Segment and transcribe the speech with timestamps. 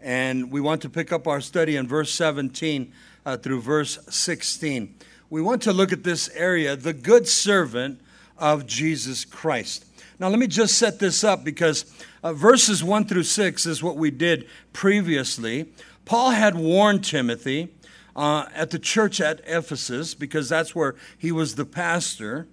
[0.00, 2.92] and we want to pick up our study in verse 17
[3.26, 4.94] uh, through verse 16.
[5.30, 8.00] We want to look at this area, the good servant
[8.38, 9.84] of Jesus Christ.
[10.18, 11.84] Now, let me just set this up because
[12.22, 15.66] uh, verses 1 through 6 is what we did previously.
[16.04, 17.68] Paul had warned Timothy
[18.16, 22.48] uh, at the church at Ephesus because that's where he was the pastor.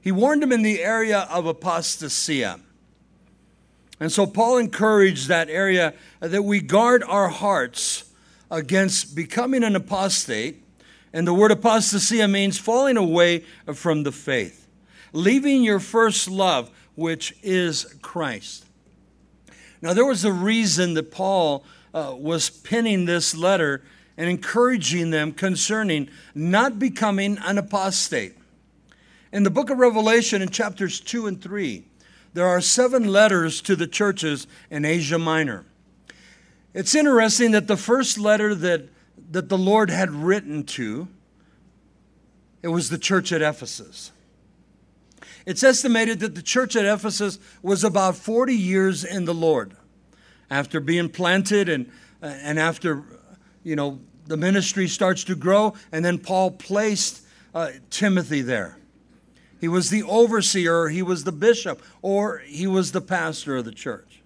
[0.00, 2.60] He warned him in the area of apostasia.
[4.00, 8.10] And so Paul encouraged that area that we guard our hearts
[8.50, 10.64] against becoming an apostate.
[11.12, 14.66] And the word apostasia means falling away from the faith,
[15.12, 18.64] leaving your first love, which is Christ.
[19.82, 23.82] Now, there was a reason that Paul uh, was penning this letter
[24.16, 28.34] and encouraging them concerning not becoming an apostate.
[29.32, 31.84] In the book of Revelation, in chapters 2 and 3,
[32.32, 35.64] there are seven letters to the churches in Asia Minor.
[36.72, 38.88] It's interesting that the first letter that,
[39.30, 41.08] that the Lord had written to,
[42.62, 44.12] it was the church at Ephesus.
[45.46, 49.74] It's estimated that the church at Ephesus was about 40 years in the Lord
[50.50, 51.90] after being planted and,
[52.22, 53.02] and after,
[53.64, 55.74] you know, the ministry starts to grow.
[55.90, 57.22] And then Paul placed
[57.54, 58.76] uh, Timothy there.
[59.60, 63.72] He was the overseer, he was the bishop, or he was the pastor of the
[63.72, 64.22] church.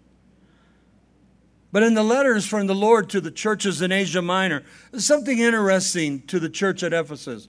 [1.73, 4.63] But in the letters from the Lord to the churches in Asia Minor,
[4.93, 7.49] there's something interesting to the church at Ephesus.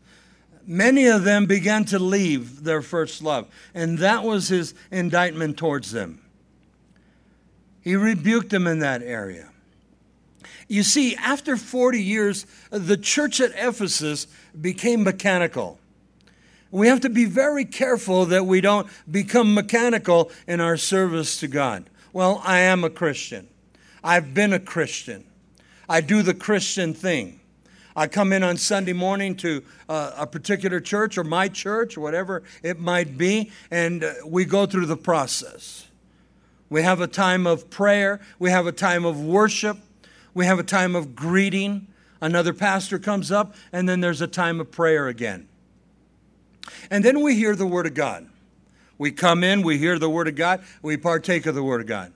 [0.66, 5.92] Many of them began to leave their first love, and that was his indictment towards
[5.92, 6.24] them.
[7.82, 9.52] He rebuked them in that area.
[10.68, 14.26] You see, after 40 years, the church at Ephesus
[14.60, 15.78] became mechanical.
[16.76, 21.48] We have to be very careful that we don't become mechanical in our service to
[21.48, 21.90] God.
[22.12, 23.48] Well, I am a Christian.
[24.04, 25.24] I've been a Christian.
[25.88, 27.40] I do the Christian thing.
[27.96, 32.02] I come in on Sunday morning to uh, a particular church or my church, or
[32.02, 35.88] whatever it might be, and uh, we go through the process.
[36.70, 39.78] We have a time of prayer, we have a time of worship,
[40.34, 41.88] we have a time of greeting.
[42.20, 45.48] Another pastor comes up, and then there's a time of prayer again.
[46.90, 48.28] And then we hear the Word of God.
[48.98, 51.88] We come in, we hear the Word of God, we partake of the Word of
[51.88, 52.14] God.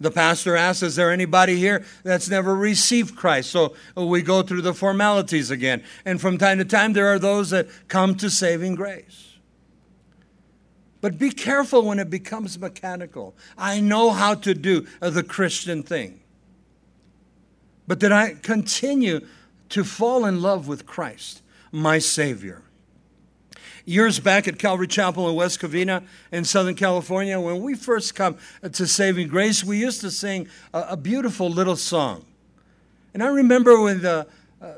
[0.00, 3.50] The pastor asks, Is there anybody here that's never received Christ?
[3.50, 5.84] So we go through the formalities again.
[6.04, 9.38] And from time to time, there are those that come to saving grace.
[11.00, 13.34] But be careful when it becomes mechanical.
[13.56, 16.20] I know how to do the Christian thing.
[17.86, 19.20] But that I continue
[19.70, 21.42] to fall in love with Christ,
[21.72, 22.62] my Savior
[23.84, 28.36] years back at Calvary Chapel in West Covina in Southern California, when we first come
[28.70, 32.24] to Saving Grace, we used to sing a, a beautiful little song.
[33.14, 34.26] And I remember when the,
[34.60, 34.72] uh,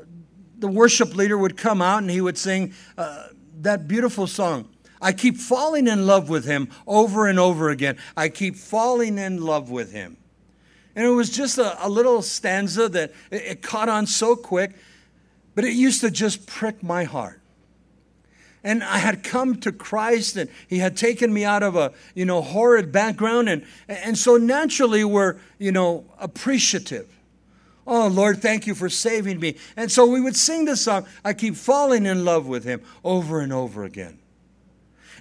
[0.57, 3.27] the worship leader would come out and he would sing uh,
[3.61, 4.69] that beautiful song.
[5.01, 7.97] I keep falling in love with him over and over again.
[8.17, 10.17] I keep falling in love with him.
[10.95, 14.75] And it was just a, a little stanza that it, it caught on so quick,
[15.53, 17.41] but it used to just prick my heart
[18.65, 22.25] and I had come to Christ and he had taken me out of a, you
[22.25, 23.47] know, horrid background.
[23.47, 27.07] And, and so naturally we're, you know, appreciative.
[27.85, 29.57] Oh, Lord, thank you for saving me.
[29.77, 31.05] And so we would sing this song.
[31.23, 34.17] I keep falling in love with him over and over again.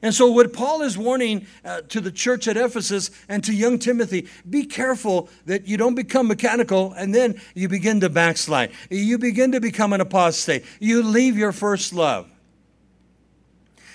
[0.00, 3.78] And so, what Paul is warning uh, to the church at Ephesus and to young
[3.78, 8.72] Timothy be careful that you don't become mechanical and then you begin to backslide.
[8.90, 10.64] You begin to become an apostate.
[10.78, 12.28] You leave your first love.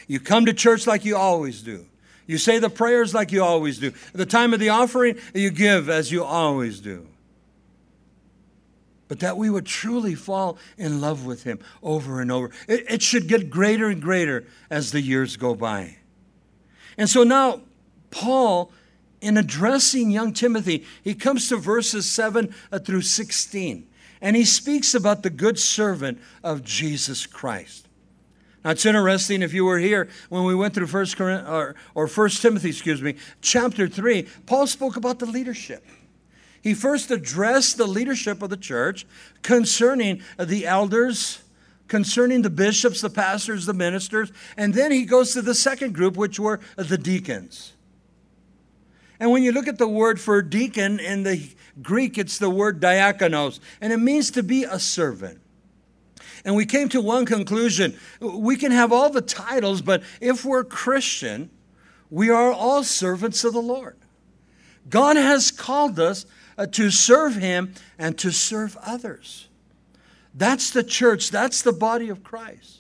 [0.10, 1.86] You come to church like you always do.
[2.26, 3.88] You say the prayers like you always do.
[3.88, 7.08] At the time of the offering, you give as you always do.
[9.08, 12.50] But that we would truly fall in love with Him over and over.
[12.68, 15.98] It, it should get greater and greater as the years go by.
[16.98, 17.62] And so now,
[18.10, 18.72] Paul,
[19.22, 23.88] in addressing young Timothy, he comes to verses 7 uh, through 16,
[24.22, 27.89] and he speaks about the good servant of Jesus Christ.
[28.64, 32.08] Now it's interesting if you were here when we went through First Corinth, or, or
[32.08, 34.28] First Timothy, excuse me, chapter three.
[34.46, 35.86] Paul spoke about the leadership.
[36.62, 39.06] He first addressed the leadership of the church
[39.44, 41.42] concerning the elders,
[41.88, 46.18] concerning the bishops, the pastors, the ministers, and then he goes to the second group,
[46.18, 47.74] which were the deacons.
[49.22, 51.50] And when you look at the word for deacon in the
[51.82, 55.40] Greek, it's the word diakonos, and it means to be a servant.
[56.46, 57.98] And we came to one conclusion.
[58.20, 61.50] We can have all the titles, but if we're Christian,
[62.10, 63.98] we are all servants of the Lord.
[64.90, 66.26] God has called us
[66.58, 69.48] uh, to serve Him and to serve others.
[70.34, 72.80] That's the church, that's the body of Christ.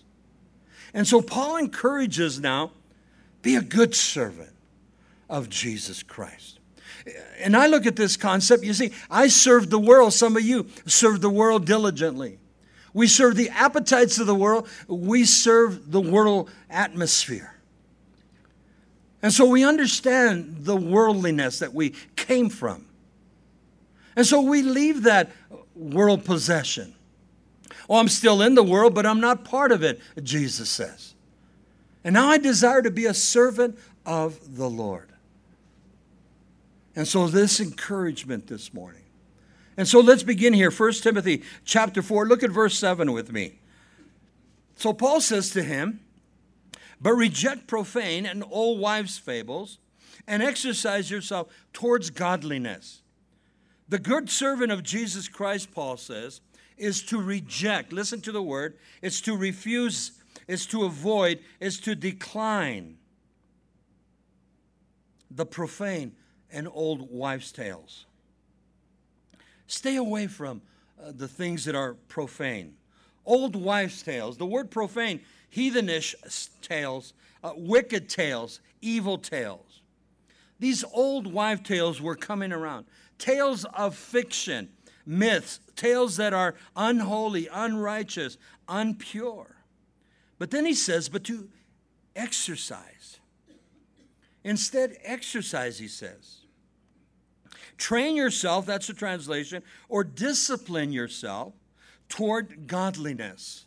[0.93, 2.71] And so Paul encourages now
[3.41, 4.53] be a good servant
[5.29, 6.59] of Jesus Christ.
[7.39, 10.13] And I look at this concept, you see, I served the world.
[10.13, 12.38] Some of you served the world diligently.
[12.93, 17.55] We serve the appetites of the world, we serve the world atmosphere.
[19.21, 22.85] And so we understand the worldliness that we came from.
[24.15, 25.31] And so we leave that
[25.75, 26.95] world possession.
[27.89, 31.15] Oh, I'm still in the world, but I'm not part of it, Jesus says.
[32.03, 35.09] And now I desire to be a servant of the Lord.
[36.95, 39.03] And so this encouragement this morning.
[39.79, 40.71] And so let's begin here.
[40.71, 42.25] 1 Timothy chapter 4.
[42.25, 43.59] Look at verse 7 with me.
[44.75, 46.01] So Paul says to him,
[46.99, 49.77] But reject profane and old wives' fables,
[50.27, 53.03] and exercise yourself towards godliness.
[53.87, 56.41] The good servant of Jesus Christ, Paul says,
[56.77, 57.93] is to reject.
[57.93, 58.77] Listen to the word.
[59.01, 60.11] It's to refuse,
[60.45, 62.97] it's to avoid, it's to decline
[65.31, 66.17] the profane
[66.51, 68.07] and old wives' tales.
[69.69, 70.63] Stay away from
[70.99, 72.73] uh, the things that are profane.
[73.23, 74.35] Old wives' tales.
[74.35, 75.21] The word profane,
[75.55, 76.15] heathenish
[76.63, 77.13] tales,
[77.43, 79.81] uh, wicked tales, evil tales.
[80.57, 82.87] These old wives' tales were coming around.
[83.19, 84.69] Tales of fiction,
[85.05, 89.51] myths, tales that are unholy, unrighteous, unpure.
[90.39, 91.47] But then he says, but to
[92.15, 93.19] exercise.
[94.43, 96.38] Instead, exercise, he says.
[97.79, 101.53] Train yourself, that's the translation, or discipline yourself
[102.09, 103.65] toward godliness.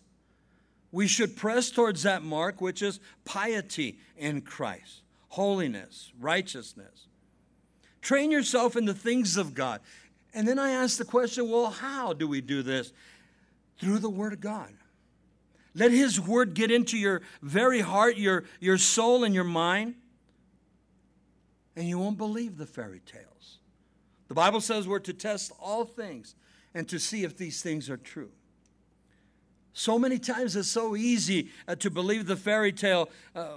[0.93, 7.07] We should press towards that mark, which is piety in Christ, holiness, righteousness.
[8.03, 9.81] Train yourself in the things of God.
[10.35, 12.93] And then I ask the question well, how do we do this?
[13.79, 14.75] Through the Word of God.
[15.75, 19.95] Let His Word get into your very heart, your, your soul, and your mind,
[21.75, 23.32] and you won't believe the fairy tales.
[24.33, 26.35] The Bible says we're to test all things
[26.73, 28.31] and to see if these things are true.
[29.75, 33.57] So many times it's so easy uh, to believe the fairy tale uh,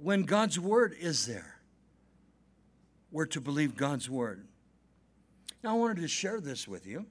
[0.00, 1.58] when God's Word is there.
[3.10, 4.46] We're to believe God's Word.
[5.64, 7.04] Now, I wanted to share this with you.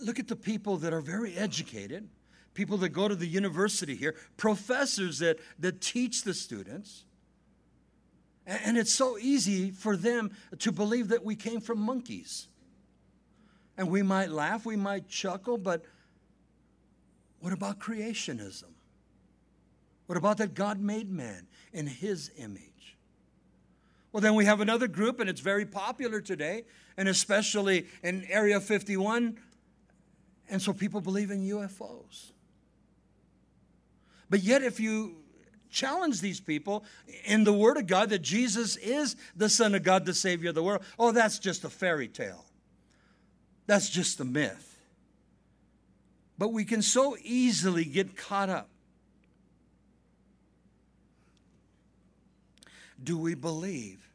[0.00, 2.08] Look at the people that are very educated,
[2.54, 7.04] people that go to the university here, professors that, that teach the students.
[8.46, 12.48] And it's so easy for them to believe that we came from monkeys.
[13.76, 15.84] And we might laugh, we might chuckle, but
[17.40, 18.72] what about creationism?
[20.06, 22.96] What about that God made man in his image?
[24.12, 26.64] Well, then we have another group, and it's very popular today,
[26.96, 29.38] and especially in Area 51.
[30.48, 32.32] And so people believe in UFOs.
[34.28, 35.19] But yet, if you
[35.70, 36.84] challenge these people
[37.24, 40.54] in the Word of God that Jesus is the Son of God, the Savior of
[40.54, 42.44] the world, oh, that's just a fairy tale.
[43.66, 44.78] That's just a myth.
[46.38, 48.68] But we can so easily get caught up
[53.02, 54.10] do we believe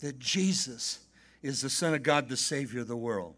[0.00, 1.00] that Jesus
[1.42, 3.34] is the Son of God, the Savior of the world?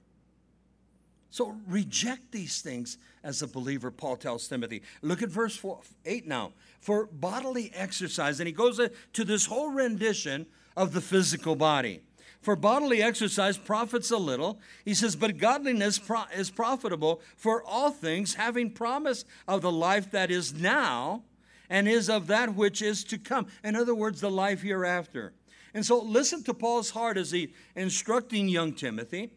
[1.31, 4.83] So reject these things as a believer, Paul tells Timothy.
[5.03, 6.53] Look at verse four, 8 now.
[6.81, 8.81] For bodily exercise, and he goes
[9.15, 12.03] to this whole rendition of the physical body.
[12.41, 14.61] For bodily exercise profits a little.
[14.85, 16.01] He says, but godliness
[16.33, 21.25] is profitable for all things, having promise of the life that is now
[21.69, 23.49] and is of that which is to come.
[23.65, 25.33] In other words, the life hereafter.
[25.75, 29.33] And so listen to Paul's heart as he instructing young Timothy.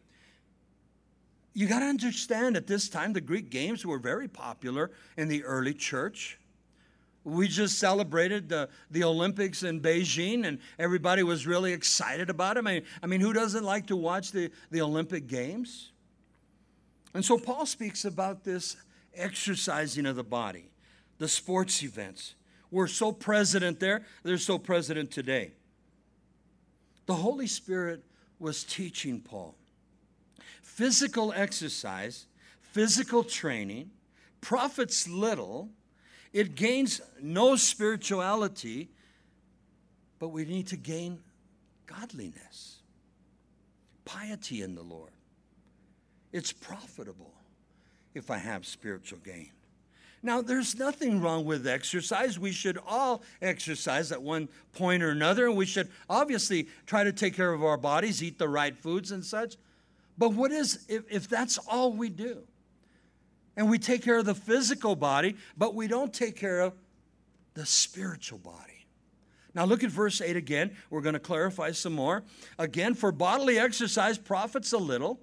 [1.59, 5.43] You got to understand at this time the Greek games were very popular in the
[5.43, 6.39] early church.
[7.25, 12.59] We just celebrated the, the Olympics in Beijing, and everybody was really excited about it.
[12.59, 15.91] I mean, I mean, who doesn't like to watch the, the Olympic Games?
[17.13, 18.77] And so Paul speaks about this
[19.13, 20.69] exercising of the body
[21.17, 22.35] the sports events.
[22.71, 25.51] We're so present there, they're so present today.
[27.05, 28.05] The Holy Spirit
[28.39, 29.58] was teaching Paul.
[30.79, 32.25] Physical exercise,
[32.61, 33.89] physical training
[34.39, 35.67] profits little,
[36.31, 38.87] it gains no spirituality,
[40.19, 41.19] but we need to gain
[41.85, 42.77] godliness,
[44.05, 45.11] piety in the Lord.
[46.31, 47.33] It's profitable
[48.13, 49.51] if I have spiritual gain.
[50.23, 52.39] Now, there's nothing wrong with exercise.
[52.39, 57.11] We should all exercise at one point or another, and we should obviously try to
[57.11, 59.57] take care of our bodies, eat the right foods and such.
[60.19, 62.43] But what is, if, if that's all we do?
[63.55, 66.73] And we take care of the physical body, but we don't take care of
[67.55, 68.85] the spiritual body.
[69.55, 70.75] Now, look at verse 8 again.
[70.89, 72.23] We're going to clarify some more.
[72.59, 75.19] Again, for bodily exercise profits a little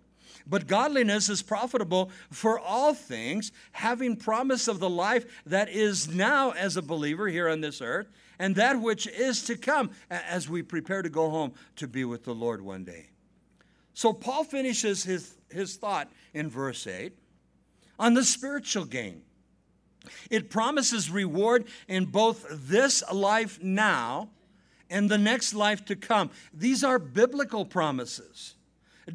[0.46, 6.52] but godliness is profitable for all things, having promise of the life that is now
[6.52, 10.62] as a believer here on this earth, and that which is to come as we
[10.62, 13.08] prepare to go home to be with the Lord one day.
[13.96, 17.14] So Paul finishes his, his thought in verse 8
[17.98, 19.22] on the spiritual gain.
[20.30, 24.28] It promises reward in both this life now
[24.90, 26.28] and the next life to come.
[26.52, 28.54] These are biblical promises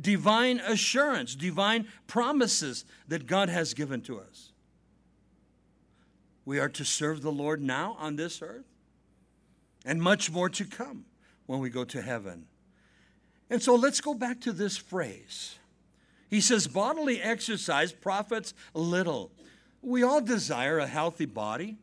[0.02, 4.52] divine assurance, divine promises that God has given to us.
[6.44, 8.66] We are to serve the Lord now on this earth
[9.86, 11.06] and much more to come
[11.46, 12.48] when we go to heaven.
[13.52, 15.60] And so let's go back to this phrase.
[16.30, 19.30] He says, bodily exercise profits little.
[19.82, 21.78] We all desire a healthy body,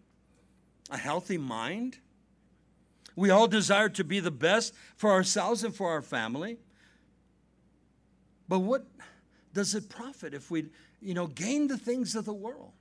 [0.91, 1.99] a healthy mind.
[3.17, 6.57] We all desire to be the best for ourselves and for our family.
[8.49, 8.87] But what
[9.53, 10.69] does it profit if we,
[11.03, 12.73] you know, gain the things of the world?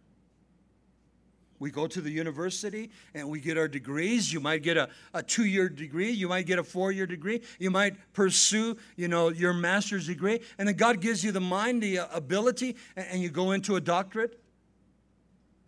[1.60, 4.32] We go to the university and we get our degrees.
[4.32, 6.12] You might get a, a two year degree.
[6.12, 7.42] You might get a four year degree.
[7.60, 10.42] You might pursue, you know, your master's degree.
[10.58, 13.76] And then God gives you the mind, the uh, ability, and, and you go into
[13.76, 14.40] a doctorate.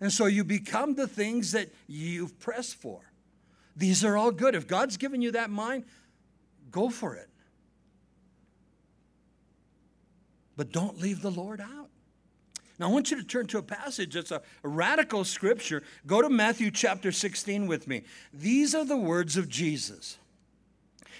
[0.01, 3.01] And so you become the things that you've pressed for.
[3.75, 4.55] These are all good.
[4.55, 5.86] If God's given you that mind,
[6.72, 7.29] go for it.
[10.60, 11.89] but don't leave the Lord out.
[12.79, 15.83] Now, I want you to turn to a passage that's a, radical scripture.
[16.07, 18.03] Go to Matthew chapter 16 with me.
[18.33, 20.17] These are the words of Jesus.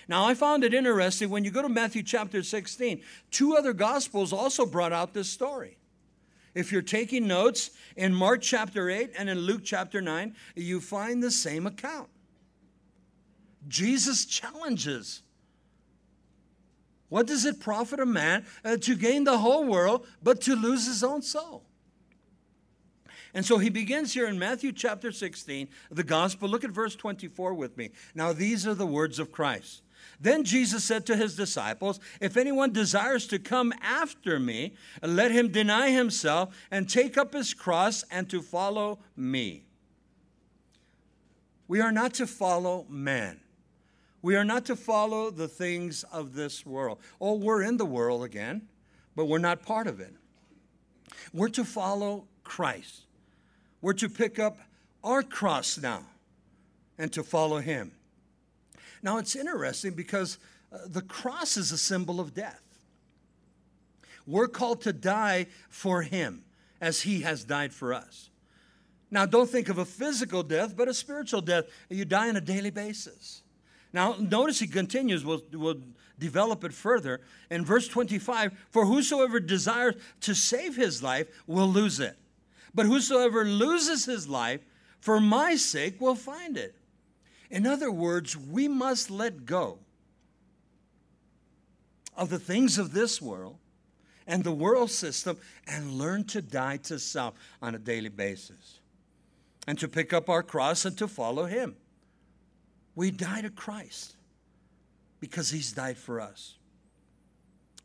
[0.08, 4.32] Now, I found it interesting when you go to Matthew chapter 16, two other gospels
[4.32, 5.78] also brought out this story.
[6.56, 11.22] If you're taking notes, in Mark chapter 8 and in Luke chapter 9, you find
[11.22, 12.10] the same account.
[13.68, 15.22] Jesus challenges
[17.10, 20.86] what does it profit a man uh, to gain the whole world but to lose
[20.86, 21.64] his own soul?
[23.34, 26.50] And so he begins here in Matthew chapter 16, the gospel.
[26.50, 27.92] Look at verse 24 with me.
[28.16, 29.84] Now, these are the words of Christ.
[30.20, 35.52] Then Jesus said to his disciples, If anyone desires to come after me, let him
[35.52, 39.64] deny himself and take up his cross and to follow me.
[41.68, 43.40] We are not to follow man.
[44.22, 47.00] We are not to follow the things of this world.
[47.22, 48.64] Oh, we're in the world again,
[49.16, 50.14] but we're not part of it.
[51.34, 53.06] We're to follow Christ.
[53.82, 54.58] We're to pick up
[55.04, 56.04] our cross now
[56.98, 57.94] and to follow Him.
[59.02, 60.38] Now, it's interesting because
[60.74, 62.62] uh, the cross is a symbol of death.
[64.28, 66.44] We're called to die for Him
[66.82, 68.30] as He has died for us.
[69.10, 71.66] Now, don't think of a physical death, but a spiritual death.
[71.90, 73.42] You die on a daily basis.
[73.92, 75.82] Now, notice he continues, we'll, we'll
[76.20, 77.22] develop it further.
[77.50, 82.18] In verse 25, for whosoever desires to save his life will lose it.
[82.74, 84.62] But whosoever loses his life
[85.00, 86.76] for my sake will find it.
[87.50, 89.80] In other words, we must let go
[92.16, 93.58] of the things of this world
[94.28, 98.80] and the world system and learn to die to self on a daily basis
[99.66, 101.76] and to pick up our cross and to follow him.
[103.00, 104.18] We die to Christ
[105.22, 106.58] because he's died for us.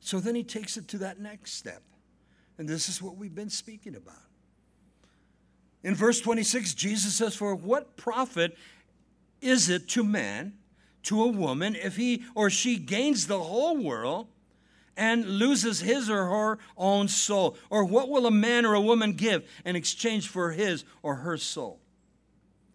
[0.01, 1.85] So then he takes it to that next step.
[2.59, 4.27] And this is what we've been speaking about.
[5.85, 8.59] In verse 26, Jesus says, For what profit
[9.41, 10.55] is it to man,
[11.05, 14.27] to a woman, if he or she gains the whole world
[14.97, 17.57] and loses his or her own soul?
[17.71, 21.37] Or what will a man or a woman give in exchange for his or her
[21.37, 21.79] soul?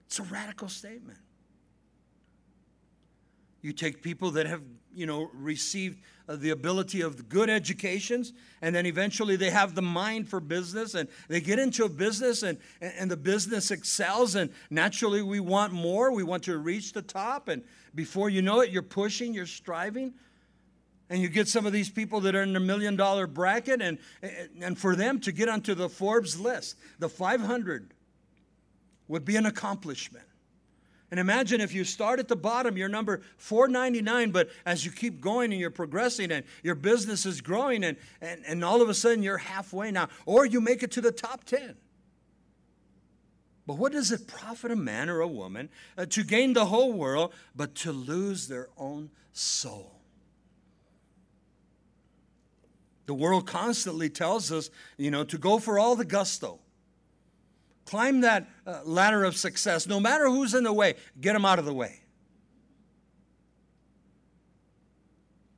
[0.08, 1.20] It's a radical statement.
[3.62, 4.62] You take people that have,
[4.94, 9.82] you know, received uh, the ability of good educations, and then eventually they have the
[9.82, 14.52] mind for business, and they get into a business, and, and the business excels, and
[14.70, 16.12] naturally we want more.
[16.12, 17.64] We want to reach the top, and
[17.96, 20.14] before you know it, you're pushing, you're striving.
[21.12, 23.98] And you get some of these people that are in the million dollar bracket, and,
[24.62, 27.96] and for them to get onto the Forbes list, the 500
[29.08, 30.29] would be an accomplishment.
[31.12, 35.20] And imagine if you start at the bottom, you're number 499, but as you keep
[35.20, 38.94] going and you're progressing and your business is growing, and, and, and all of a
[38.94, 41.76] sudden you're halfway now, or you make it to the top 10.
[43.66, 46.94] But what does it profit a man or a woman uh, to gain the whole
[46.94, 50.00] world but to lose their own soul?
[53.06, 56.60] The world constantly tells us, you know, to go for all the gusto.
[57.90, 59.88] Climb that uh, ladder of success.
[59.88, 62.02] No matter who's in the way, get them out of the way.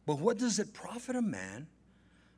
[0.06, 1.68] But what does it profit a man,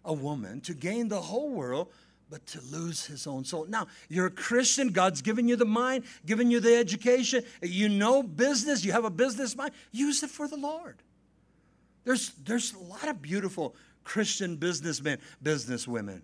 [0.03, 1.89] a woman, to gain the whole world
[2.27, 3.67] but to lose his own soul.
[3.69, 8.23] Now, you're a Christian, God's given you the mind, given you the education, you know
[8.23, 10.97] business, you have a business mind, use it for the Lord.
[12.03, 16.23] There's, there's a lot of beautiful Christian businessmen, businesswomen.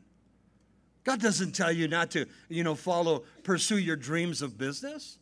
[1.09, 5.17] God doesn't tell you not to, you know, follow, pursue your dreams of business.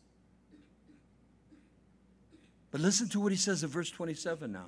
[2.70, 4.66] But listen to what he says in verse 27 now.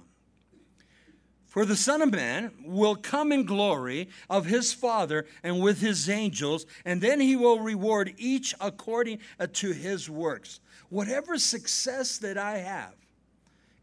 [1.44, 6.08] For the Son of Man will come in glory of his Father and with his
[6.08, 10.60] angels, and then he will reward each according uh, to his works.
[10.88, 12.94] Whatever success that I have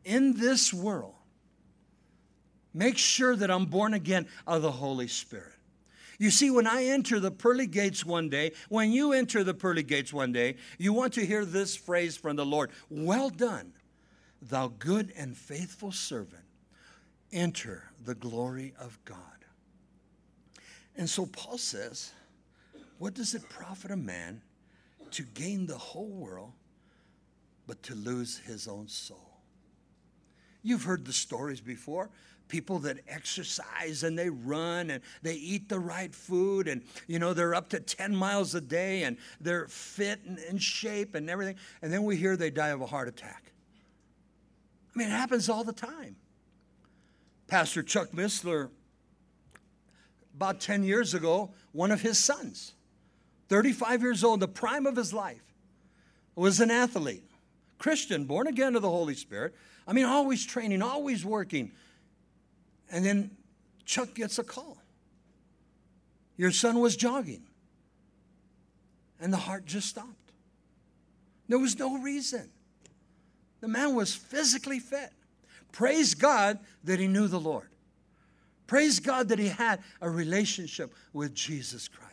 [0.03, 1.13] in this world,
[2.73, 5.56] make sure that I'm born again of the Holy Spirit.
[6.17, 9.83] You see, when I enter the pearly gates one day, when you enter the pearly
[9.83, 13.73] gates one day, you want to hear this phrase from the Lord Well done,
[14.41, 16.43] thou good and faithful servant
[17.31, 19.19] enter the glory of God.
[20.95, 22.11] And so Paul says,
[22.97, 24.41] What does it profit a man
[25.11, 26.53] to gain the whole world
[27.67, 29.41] but to lose his own soul?
[30.63, 32.09] You've heard the stories before.
[32.47, 37.33] People that exercise and they run and they eat the right food and, you know,
[37.33, 41.55] they're up to 10 miles a day and they're fit and in shape and everything.
[41.81, 43.51] And then we hear they die of a heart attack.
[44.95, 46.15] I mean, it happens all the time.
[47.47, 48.69] Pastor Chuck Missler,
[50.35, 52.73] about 10 years ago, one of his sons,
[53.49, 55.41] 35 years old, the prime of his life,
[56.35, 57.23] was an athlete,
[57.79, 59.55] Christian, born again of the Holy Spirit.
[59.87, 61.71] I mean, always training, always working.
[62.91, 63.31] And then
[63.85, 64.77] Chuck gets a call.
[66.37, 67.43] Your son was jogging,
[69.19, 70.31] and the heart just stopped.
[71.47, 72.49] There was no reason.
[73.59, 75.11] The man was physically fit.
[75.71, 77.69] Praise God that he knew the Lord.
[78.67, 82.07] Praise God that he had a relationship with Jesus Christ.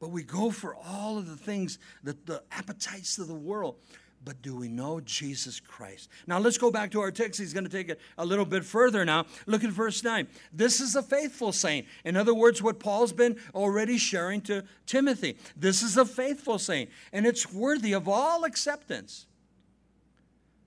[0.00, 3.76] But we go for all of the things that the appetites of the world.
[4.22, 6.10] But do we know Jesus Christ?
[6.26, 7.40] Now let's go back to our text.
[7.40, 9.24] He's going to take it a little bit further now.
[9.46, 10.28] Look at verse 9.
[10.52, 11.86] This is a faithful saint.
[12.04, 15.38] In other words, what Paul's been already sharing to Timothy.
[15.56, 19.26] This is a faithful saint, and it's worthy of all acceptance.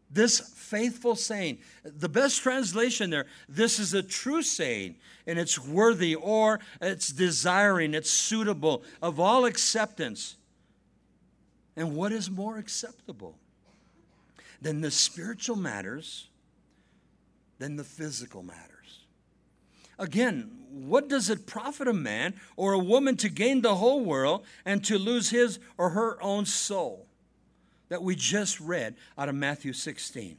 [0.10, 4.96] This faithful saying, the best translation there, this is a true saying,
[5.28, 10.38] and it's worthy or it's desiring, it's suitable of all acceptance.
[11.76, 13.38] And what is more acceptable
[14.64, 16.30] than the spiritual matters
[17.60, 19.02] than the physical matters?
[20.00, 24.44] Again, what does it profit a man or a woman to gain the whole world
[24.66, 27.06] and to lose his or her own soul?
[27.94, 30.38] that we just read out of Matthew 16.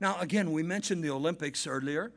[0.00, 2.10] Now, again, we mentioned the Olympics earlier.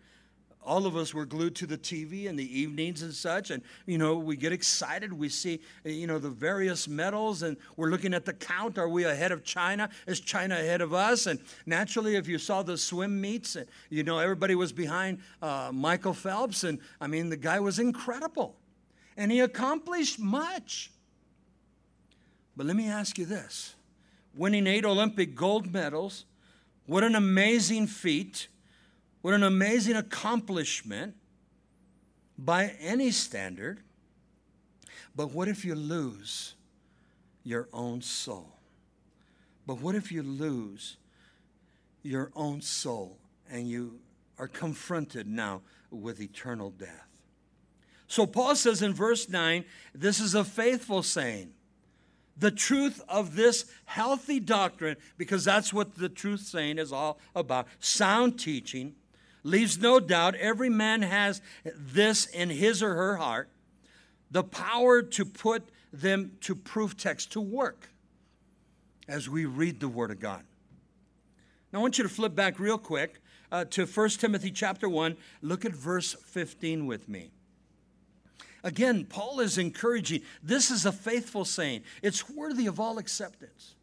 [0.65, 3.97] All of us were glued to the TV in the evenings and such, and you
[3.97, 5.11] know we get excited.
[5.11, 8.77] We see you know the various medals, and we're looking at the count.
[8.77, 9.89] Are we ahead of China?
[10.07, 11.27] Is China ahead of us?
[11.27, 13.57] And naturally, if you saw the swim meets,
[13.89, 18.55] you know everybody was behind uh, Michael Phelps, and I mean the guy was incredible,
[19.17, 20.91] and he accomplished much.
[22.55, 23.75] But let me ask you this:
[24.35, 26.25] winning eight Olympic gold medals.
[26.85, 28.47] What an amazing feat.
[29.23, 31.15] What an amazing accomplishment
[32.37, 33.79] by any standard.
[35.15, 36.55] But what if you lose
[37.45, 38.49] your own soul?
[39.65, 40.97] But what if you lose
[42.03, 43.17] your own soul
[43.49, 44.01] and you
[44.37, 47.07] are confronted now with eternal death?
[48.07, 49.63] So Paul says in verse 9,
[49.95, 51.53] this is a faithful saying
[52.35, 57.67] the truth of this healthy doctrine, because that's what the truth saying is all about.
[57.79, 58.95] Sound teaching
[59.43, 61.41] leaves no doubt every man has
[61.75, 63.49] this in his or her heart
[64.31, 67.89] the power to put them to proof text to work
[69.07, 70.43] as we read the Word of God.
[71.71, 75.15] Now, I want you to flip back real quick uh, to 1 Timothy chapter 1.
[75.41, 77.31] Look at verse 15 with me.
[78.63, 80.21] Again, Paul is encouraging.
[80.41, 83.75] This is a faithful saying, it's worthy of all acceptance.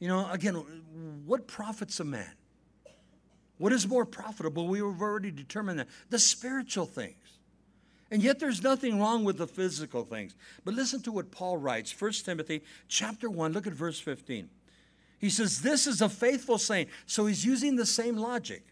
[0.00, 0.54] You know, again,
[1.26, 2.32] what profits a man?
[3.64, 4.68] What is more profitable?
[4.68, 5.88] We have already determined that.
[6.10, 7.38] The spiritual things.
[8.10, 10.34] And yet there's nothing wrong with the physical things.
[10.66, 14.50] But listen to what Paul writes, 1 Timothy chapter 1, look at verse 15.
[15.18, 16.88] He says, This is a faithful saying.
[17.06, 18.66] So he's using the same logic.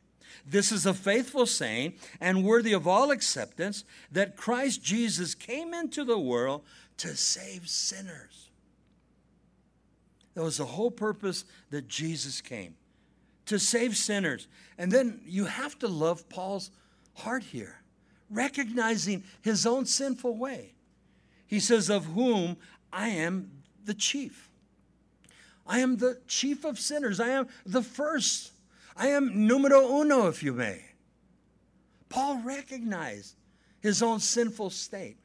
[0.45, 6.05] This is a faithful saying and worthy of all acceptance that Christ Jesus came into
[6.05, 6.65] the world
[6.99, 8.51] to save sinners.
[10.35, 12.75] That was the whole purpose that Jesus came
[13.47, 14.49] to save sinners.
[14.79, 16.71] And then you have to love Paul's
[17.15, 17.83] heart here,
[18.31, 20.75] recognizing his own sinful way.
[21.47, 22.57] He says, Of whom
[22.93, 23.51] I am
[23.85, 24.49] the chief.
[25.67, 27.21] I am the chief of sinners.
[27.21, 28.53] I am the first.
[28.97, 30.85] I am numero uno, if you may.
[32.09, 33.37] Paul recognized
[33.81, 35.17] his own sinful state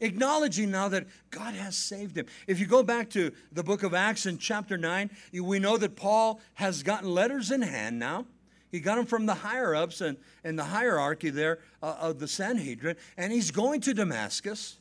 [0.00, 2.26] acknowledging now that God has saved him.
[2.46, 5.96] If you go back to the book of Acts in chapter 9, we know that
[5.96, 8.26] Paul has gotten letters in hand now.
[8.70, 12.26] He got them from the higher ups and, and the hierarchy there uh, of the
[12.26, 14.78] Sanhedrin, and he's going to Damascus.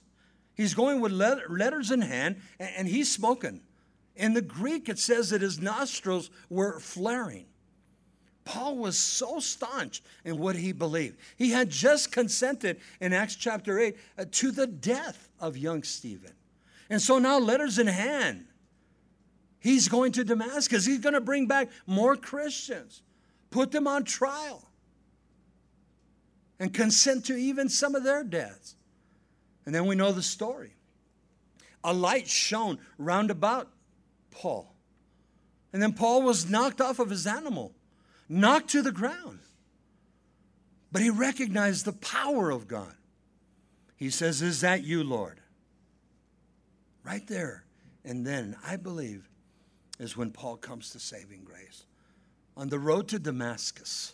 [0.56, 3.62] He's going with letters in hand, and, and he's smoking.
[4.16, 7.46] In the Greek, it says that his nostrils were flaring.
[8.46, 11.18] Paul was so staunch in what he believed.
[11.38, 16.34] He had just consented in Acts chapter 8 uh, to the death of young Stephen.
[16.90, 18.46] And so now, letters in hand,
[19.60, 20.86] he's going to Damascus.
[20.86, 23.02] He's going to bring back more Christians,
[23.50, 24.68] put them on trial,
[26.60, 28.76] and consent to even some of their deaths.
[29.66, 30.76] And then we know the story.
[31.84, 33.70] A light shone round about
[34.32, 34.74] Paul.
[35.72, 37.74] And then Paul was knocked off of his animal
[38.30, 39.40] knocked to the ground.
[40.92, 42.94] But he recognized the power of God.
[43.96, 45.40] He says, Is that you, Lord?
[47.04, 47.64] Right there.
[48.06, 49.30] And then I believe
[50.00, 51.86] is when Paul comes to saving grace.
[52.56, 54.14] On the road to Damascus,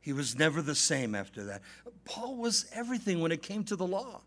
[0.00, 1.62] he was never the same after that.
[2.04, 4.22] Paul was everything when it came to the law.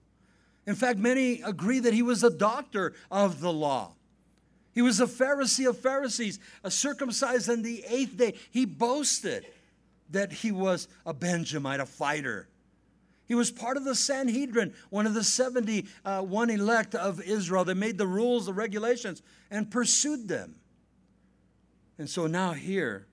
[0.68, 3.94] In fact, many agree that he was a doctor of the law.
[4.74, 8.36] He was a Pharisee of Pharisees, a circumcised on the eighth day.
[8.52, 9.46] He boasted
[10.12, 12.48] that he was a Benjamite, a fighter.
[13.28, 17.64] He was part of the Sanhedrin, one of the 71 uh, one elect of Israel
[17.66, 20.56] that made the rules, the regulations, and pursued them.
[21.98, 23.08] And so now here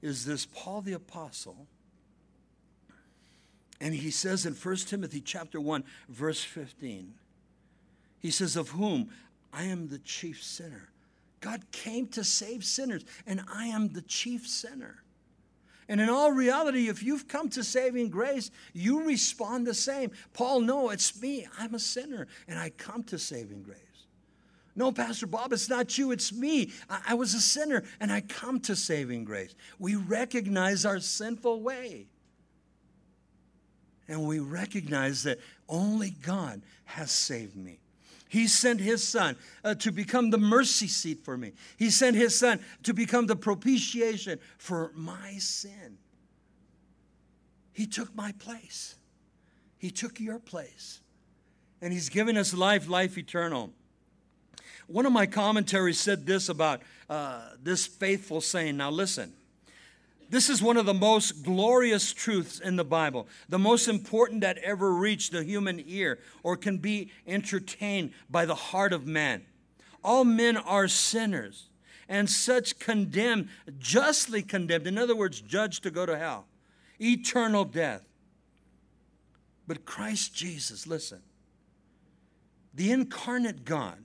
[0.00, 1.66] is this Paul the Apostle.
[3.80, 7.14] And he says in 1 Timothy chapter 1, verse 15,
[8.20, 9.10] he says, Of whom
[9.52, 10.88] I am the chief sinner.
[11.40, 15.02] God came to save sinners, and I am the chief sinner.
[15.88, 20.12] And in all reality, if you've come to saving grace, you respond the same.
[20.32, 21.46] Paul, no, it's me.
[21.58, 23.78] I'm a sinner, and I come to saving grace.
[24.74, 26.72] No, Pastor Bob, it's not you, it's me.
[26.88, 29.54] I, I was a sinner, and I come to saving grace.
[29.78, 32.06] We recognize our sinful way.
[34.08, 37.81] And we recognize that only God has saved me.
[38.32, 41.52] He sent his son uh, to become the mercy seat for me.
[41.76, 45.98] He sent his son to become the propitiation for my sin.
[47.74, 48.94] He took my place.
[49.76, 51.02] He took your place.
[51.82, 53.68] And he's given us life, life eternal.
[54.86, 58.78] One of my commentaries said this about uh, this faithful saying.
[58.78, 59.34] Now, listen.
[60.32, 64.56] This is one of the most glorious truths in the Bible, the most important that
[64.56, 69.42] ever reached the human ear or can be entertained by the heart of man.
[70.02, 71.68] All men are sinners,
[72.08, 76.46] and such condemned, justly condemned, in other words, judged to go to hell,
[76.98, 78.02] eternal death.
[79.66, 81.20] But Christ Jesus, listen,
[82.72, 83.98] the incarnate God,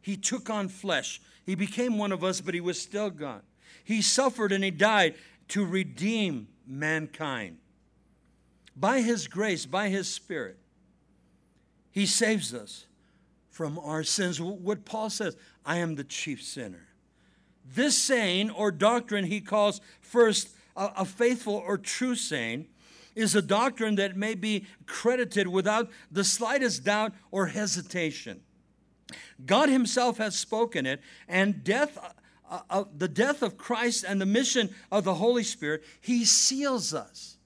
[0.00, 1.20] he took on flesh.
[1.44, 3.42] He became one of us, but he was still God.
[3.84, 5.14] He suffered and he died
[5.48, 7.58] to redeem mankind.
[8.76, 10.58] By his grace, by his spirit,
[11.90, 12.86] he saves us
[13.50, 14.40] from our sins.
[14.40, 16.88] What Paul says, I am the chief sinner.
[17.64, 22.66] This saying or doctrine he calls first a, a faithful or true saying
[23.14, 28.40] is a doctrine that may be credited without the slightest doubt or hesitation.
[29.44, 31.98] God Himself has spoken it, and death
[32.50, 37.36] uh, the death of Christ and the mission of the Holy Spirit, He seals us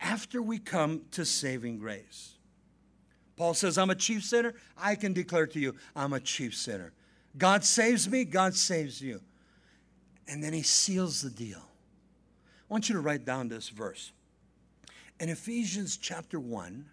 [0.00, 2.34] after we come to saving grace.
[3.36, 4.54] Paul says, I'm a chief sinner.
[4.78, 6.92] I can declare to you, I'm a chief sinner.
[7.36, 9.20] God saves me, God saves you.
[10.28, 11.58] And then He seals the deal.
[11.58, 14.12] I want you to write down this verse.
[15.20, 16.86] In Ephesians chapter 1,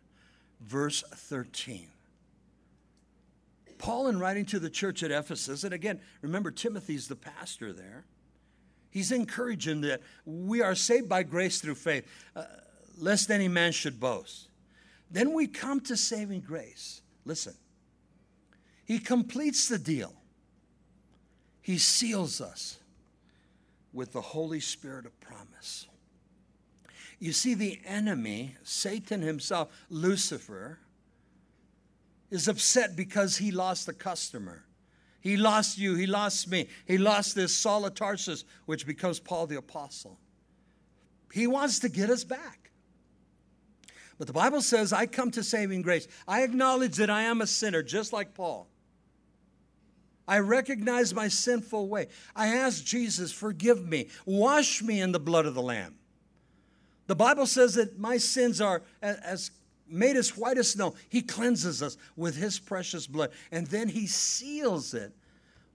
[0.62, 1.88] verse 13.
[3.84, 8.06] Paul, in writing to the church at Ephesus, and again, remember, Timothy's the pastor there,
[8.90, 12.08] he's encouraging that we are saved by grace through faith.
[12.34, 12.46] Uh,
[12.98, 14.48] lest any man should boast.
[15.12, 17.02] Then we come to saving grace.
[17.26, 17.56] Listen,
[18.86, 20.14] He completes the deal,
[21.62, 22.80] He seals us
[23.92, 25.88] with the Holy Spirit of promise.
[27.20, 30.80] You see, the enemy, Satan himself, Lucifer,
[32.34, 34.64] is upset because he lost a customer.
[35.22, 39.46] He lost you, he lost me, he lost this Saul of Tarsus, which becomes Paul
[39.46, 40.18] the Apostle.
[41.32, 42.72] He wants to get us back.
[44.18, 46.08] But the Bible says, I come to saving grace.
[46.28, 48.68] I acknowledge that I am a sinner, just like Paul.
[50.28, 52.08] I recognize my sinful way.
[52.36, 55.96] I ask Jesus, forgive me, wash me in the blood of the Lamb.
[57.06, 59.52] The Bible says that my sins are as
[59.94, 60.96] made us white as snow.
[61.10, 65.14] He cleanses us with his precious blood, and then he seals it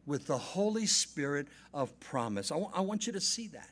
[0.07, 2.50] with the Holy Spirit of promise.
[2.50, 3.70] I, w- I want you to see that.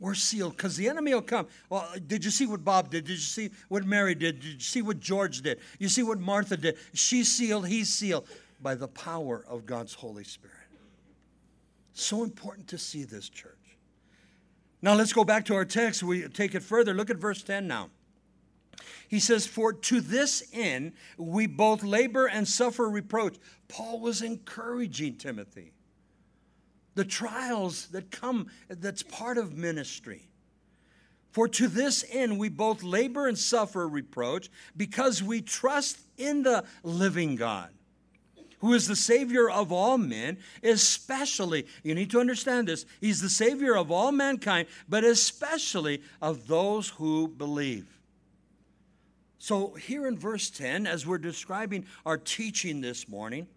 [0.00, 1.46] We're sealed because the enemy will come.
[1.70, 3.04] Well, did you see what Bob did?
[3.04, 4.40] Did you see what Mary did?
[4.40, 5.60] Did you see what George did?
[5.78, 6.76] You see what Martha did?
[6.92, 8.26] She's sealed, he's sealed
[8.60, 10.56] by the power of God's Holy Spirit.
[11.94, 13.52] So important to see this, church.
[14.80, 16.02] Now let's go back to our text.
[16.02, 16.94] We take it further.
[16.94, 17.90] Look at verse 10 now.
[19.08, 23.36] He says, For to this end we both labor and suffer reproach.
[23.68, 25.72] Paul was encouraging Timothy.
[26.94, 30.28] The trials that come, that's part of ministry.
[31.30, 36.64] For to this end we both labor and suffer reproach because we trust in the
[36.82, 37.70] living God
[38.62, 43.28] who is the Savior of all men, especially, you need to understand this, He's the
[43.28, 47.86] Savior of all mankind, but especially of those who believe.
[49.42, 53.48] So, here in verse 10, as we're describing our teaching this morning,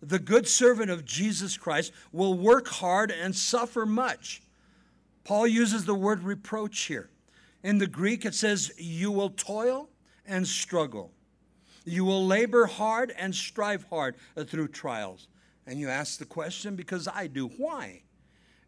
[0.00, 4.42] the good servant of Jesus Christ will work hard and suffer much.
[5.22, 7.08] Paul uses the word reproach here.
[7.62, 9.88] In the Greek, it says, You will toil
[10.26, 11.12] and struggle.
[11.84, 15.28] You will labor hard and strive hard uh, through trials.
[15.68, 17.46] And you ask the question because I do.
[17.46, 18.02] Why?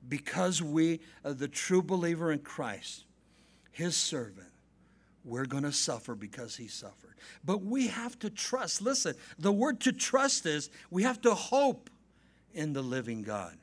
[0.09, 3.07] Because we, uh, the true believer in Christ,
[3.73, 4.54] his servant,
[5.25, 7.15] we're going to suffer because he suffered.
[7.45, 8.83] But we have to trust.
[8.83, 11.91] Listen, the word to trust is we have to hope
[12.53, 13.57] in the living God.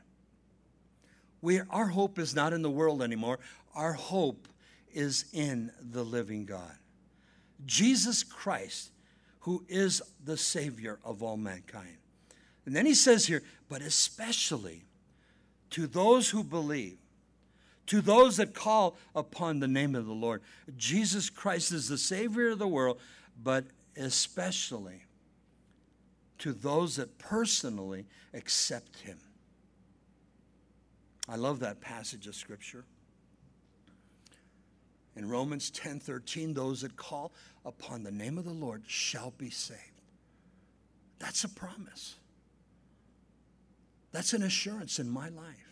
[1.42, 3.40] We, our hope is not in the world anymore.
[3.76, 4.48] Our hope
[4.94, 6.76] is in the living God.
[7.66, 8.92] Jesus Christ
[9.42, 11.98] who is the Savior of all mankind.
[12.66, 14.84] And then he says here, but especially
[15.72, 16.98] to those who believe,
[17.92, 20.42] to those that call upon the name of the Lord.
[20.78, 23.02] Jesus Christ is the Savior of the world,
[23.44, 23.66] but
[23.98, 25.04] especially
[26.38, 29.18] to those that personally accept him.
[31.28, 32.86] I love that passage of Scripture.
[35.18, 37.34] In Romans 10 13, those that call
[37.66, 39.82] upon the name of the Lord shall be saved.
[41.20, 42.16] That's a promise.
[44.14, 45.71] That's an assurance in my life.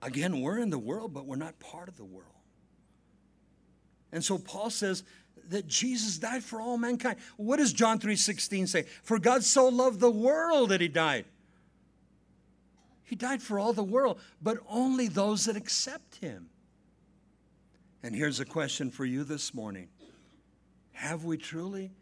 [0.00, 2.26] Again, we're in the world, but we're not part of the world.
[4.12, 5.02] And so Paul says
[5.48, 7.18] that Jesus died for all mankind.
[7.36, 8.84] What does John 3:16 say?
[9.02, 11.26] For God so loved the world that he died.
[13.02, 16.50] He died for all the world, but only those that accept him.
[18.02, 19.88] And here's a question for you this morning
[20.92, 21.92] Have we truly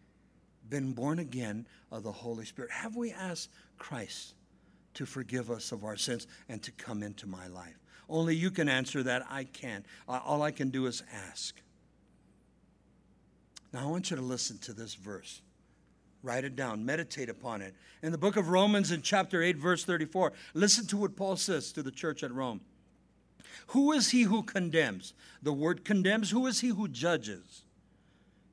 [0.68, 2.72] been born again of the Holy Spirit?
[2.72, 4.34] Have we asked Christ
[4.94, 7.78] to forgive us of our sins and to come into my life?
[8.08, 9.26] Only you can answer that.
[9.28, 9.84] I can't.
[10.08, 11.60] All I can do is ask.
[13.72, 15.42] Now, I want you to listen to this verse.
[16.22, 17.74] Write it down, meditate upon it.
[18.02, 21.72] In the book of Romans, in chapter 8, verse 34, listen to what Paul says
[21.72, 22.60] to the church at Rome.
[23.68, 25.14] Who is he who condemns?
[25.42, 27.62] The word condemns, who is he who judges?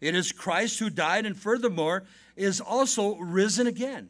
[0.01, 2.03] It is Christ who died and furthermore
[2.35, 4.09] is also risen again,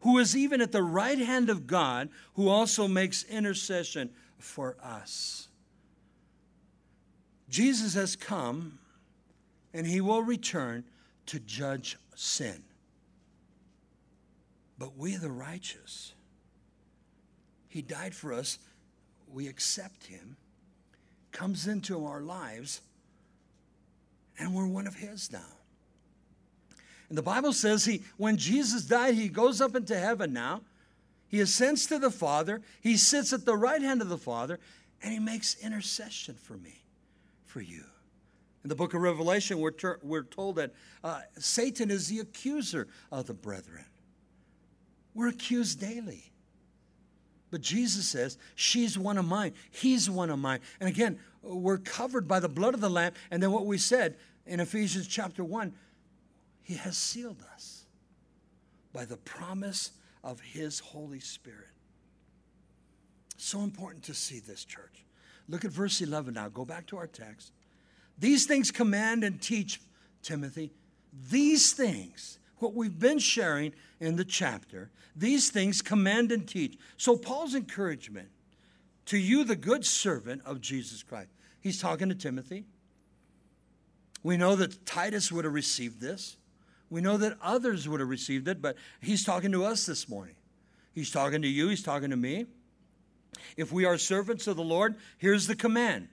[0.00, 4.10] who is even at the right hand of God, who also makes intercession
[4.40, 5.48] for us.
[7.48, 8.78] Jesus has come
[9.72, 10.84] and he will return
[11.26, 12.62] to judge sin.
[14.78, 16.14] But we, the righteous,
[17.68, 18.58] he died for us
[19.32, 20.36] we accept him,
[21.32, 22.80] comes into our lives,
[24.38, 25.40] and we're one of his now.
[27.08, 30.62] And the Bible says he when Jesus died, he goes up into heaven now.
[31.30, 32.60] He ascends to the Father.
[32.80, 34.58] He sits at the right hand of the Father,
[35.00, 36.82] and he makes intercession for me,
[37.46, 37.84] for you.
[38.64, 42.88] In the book of Revelation, we're, ter- we're told that uh, Satan is the accuser
[43.12, 43.84] of the brethren.
[45.14, 46.32] We're accused daily.
[47.50, 49.54] But Jesus says, She's one of mine.
[49.70, 50.60] He's one of mine.
[50.80, 53.12] And again, we're covered by the blood of the Lamb.
[53.30, 54.16] And then what we said
[54.46, 55.72] in Ephesians chapter 1
[56.62, 57.84] He has sealed us
[58.92, 61.68] by the promise of His Holy Spirit.
[63.36, 65.04] So important to see this, church.
[65.48, 66.48] Look at verse 11 now.
[66.48, 67.52] Go back to our text.
[68.18, 69.80] These things command and teach,
[70.22, 70.72] Timothy.
[71.30, 74.90] These things what we've been sharing in the chapter.
[75.16, 76.78] These things command and teach.
[76.96, 78.28] So, Paul's encouragement
[79.06, 81.30] to you, the good servant of Jesus Christ,
[81.60, 82.64] he's talking to Timothy.
[84.22, 86.36] We know that Titus would have received this.
[86.90, 90.34] We know that others would have received it, but he's talking to us this morning.
[90.92, 92.46] He's talking to you, he's talking to me.
[93.56, 96.08] If we are servants of the Lord, here's the command.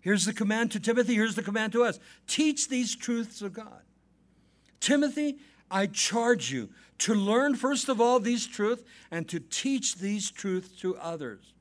[0.00, 3.82] Here's the command to Timothy, here's the command to us teach these truths of God.
[4.80, 5.38] Timothy,
[5.70, 6.68] I charge you
[6.98, 11.52] to learn, first of all, these truths and to teach these truths to others.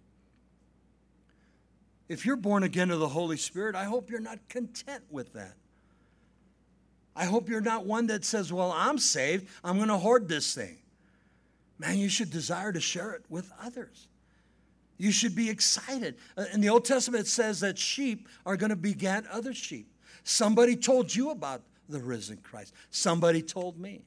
[2.08, 5.56] If you're born again of the Holy Spirit, I hope you're not content with that.
[7.15, 10.54] I hope you're not one that says, Well, I'm saved, I'm going to hoard this
[10.54, 10.78] thing.
[11.78, 14.08] Man, you should desire to share it with others.
[14.97, 16.15] You should be excited.
[16.38, 19.91] Uh, in the Old Testament, it says that sheep are going to beget other sheep.
[20.23, 22.73] Somebody told you about the risen Christ.
[22.91, 24.04] Somebody told me.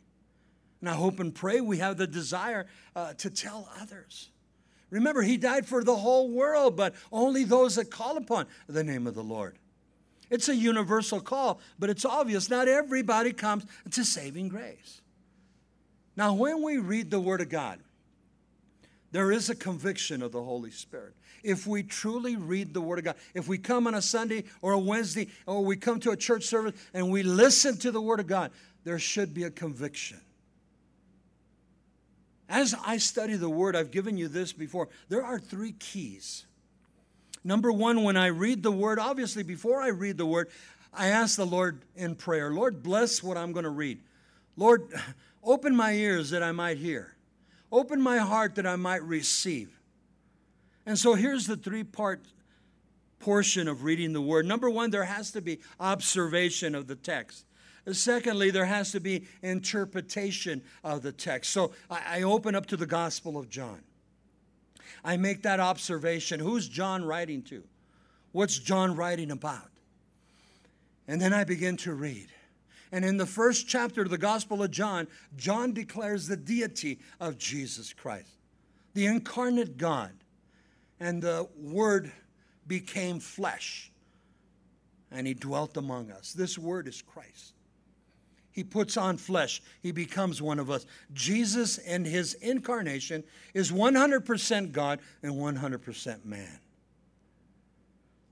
[0.80, 2.66] And I hope and pray we have the desire
[2.96, 4.30] uh, to tell others.
[4.90, 9.06] Remember, he died for the whole world, but only those that call upon the name
[9.06, 9.58] of the Lord.
[10.30, 15.00] It's a universal call, but it's obvious not everybody comes to saving grace.
[16.16, 17.78] Now, when we read the Word of God,
[19.10, 21.14] there is a conviction of the Holy Spirit.
[21.42, 24.72] If we truly read the Word of God, if we come on a Sunday or
[24.72, 28.20] a Wednesday, or we come to a church service and we listen to the Word
[28.20, 28.50] of God,
[28.84, 30.20] there should be a conviction.
[32.48, 34.88] As I study the Word, I've given you this before.
[35.08, 36.44] There are three keys.
[37.44, 40.48] Number one, when I read the Word, obviously, before I read the Word,
[40.92, 44.01] I ask the Lord in prayer, Lord, bless what I'm going to read.
[44.57, 44.88] Lord,
[45.44, 47.14] open my ears that I might hear.
[47.70, 49.79] Open my heart that I might receive.
[50.87, 52.24] And so here's the three part
[53.20, 54.46] portion of reading the word.
[54.46, 57.44] Number one, there has to be observation of the text.
[57.92, 61.53] Secondly, there has to be interpretation of the text.
[61.53, 63.81] So I, open up to the Gospel of John.
[65.05, 66.40] I make that observation.
[66.40, 67.62] Who's John writing to?
[68.33, 69.70] What's John writing about?
[71.07, 72.29] And then I begin to read.
[72.92, 77.38] And in the first chapter of the Gospel of John, John declares the deity of
[77.38, 78.31] Jesus Christ,
[78.94, 80.12] the incarnate God.
[81.01, 82.11] And the Word
[82.66, 83.92] became flesh,
[85.12, 86.33] and He dwelt among us.
[86.33, 87.55] This Word is Christ.
[88.58, 89.62] He puts on flesh.
[89.84, 90.84] He becomes one of us.
[91.12, 93.22] Jesus, in his incarnation,
[93.54, 96.58] is 100% God and 100% man.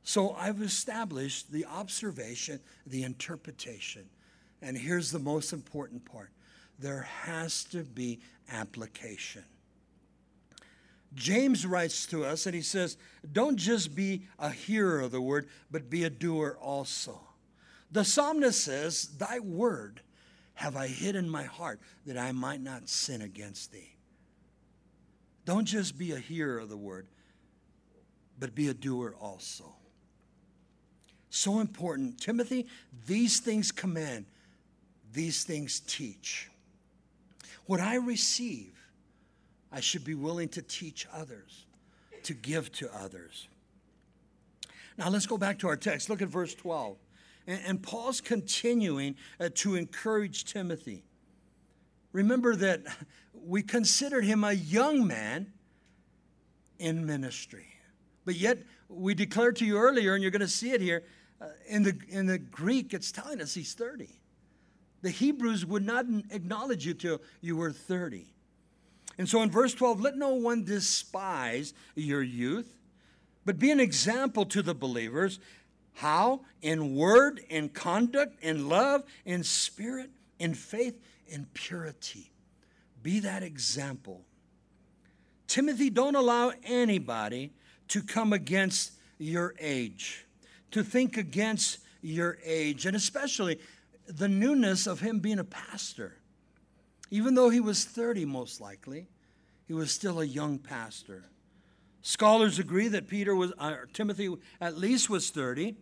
[0.02, 2.58] So I've established the observation,
[2.88, 4.06] the interpretation,
[4.60, 6.30] and here's the most important part
[6.80, 8.18] there has to be
[8.50, 9.44] application.
[11.14, 12.96] James writes to us and he says,
[13.32, 17.20] Don't just be a hearer of the word, but be a doer also.
[17.92, 20.00] The psalmist says, Thy word
[20.56, 23.96] have I hid in my heart that I might not sin against thee.
[25.44, 27.06] Don't just be a hearer of the word,
[28.38, 29.74] but be a doer also.
[31.30, 32.20] So important.
[32.20, 32.66] Timothy,
[33.06, 34.26] these things command
[35.16, 36.50] these things teach.
[37.64, 38.74] What I receive,
[39.72, 41.64] I should be willing to teach others,
[42.24, 43.48] to give to others.
[44.98, 46.08] Now let's go back to our text.
[46.08, 46.96] Look at verse 12.
[47.46, 51.04] And, and Paul's continuing uh, to encourage Timothy.
[52.12, 52.82] Remember that
[53.34, 55.52] we considered him a young man
[56.78, 57.66] in ministry.
[58.24, 61.04] But yet, we declared to you earlier, and you're going to see it here,
[61.40, 64.08] uh, in, the, in the Greek, it's telling us he's 30.
[65.02, 68.26] The Hebrews would not acknowledge you till you were 30.
[69.18, 72.76] And so in verse 12, let no one despise your youth,
[73.44, 75.38] but be an example to the believers.
[75.96, 76.42] How?
[76.60, 82.30] In word, in conduct, in love, in spirit, in faith, in purity.
[83.02, 84.20] Be that example.
[85.48, 87.52] Timothy, don't allow anybody
[87.88, 90.26] to come against your age,
[90.72, 93.58] to think against your age, and especially
[94.06, 96.18] the newness of him being a pastor.
[97.10, 99.08] Even though he was 30, most likely,
[99.66, 101.24] he was still a young pastor.
[102.02, 103.54] Scholars agree that Peter was,
[103.94, 105.76] Timothy at least was 30.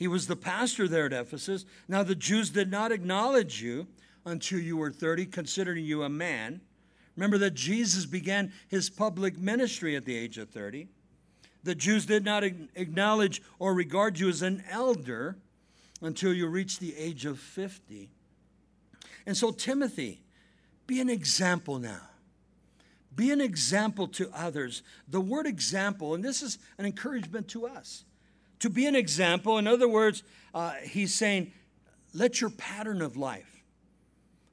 [0.00, 1.66] He was the pastor there at Ephesus.
[1.86, 3.86] Now, the Jews did not acknowledge you
[4.24, 6.62] until you were 30, considering you a man.
[7.16, 10.88] Remember that Jesus began his public ministry at the age of 30.
[11.64, 15.36] The Jews did not acknowledge or regard you as an elder
[16.00, 18.08] until you reached the age of 50.
[19.26, 20.22] And so, Timothy,
[20.86, 22.08] be an example now.
[23.14, 24.82] Be an example to others.
[25.08, 28.04] The word example, and this is an encouragement to us.
[28.60, 30.22] To be an example, in other words,
[30.54, 31.52] uh, he's saying,
[32.12, 33.62] let your pattern of life,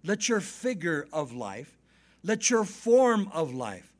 [0.03, 1.77] let your figure of life,
[2.23, 3.91] let your form of life,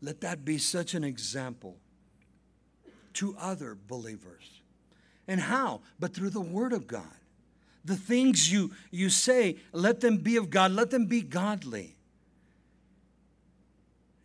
[0.00, 1.76] let that be such an example
[3.14, 4.62] to other believers.
[5.26, 5.80] And how?
[5.98, 7.02] But through the Word of God.
[7.84, 11.96] The things you, you say, let them be of God, let them be godly.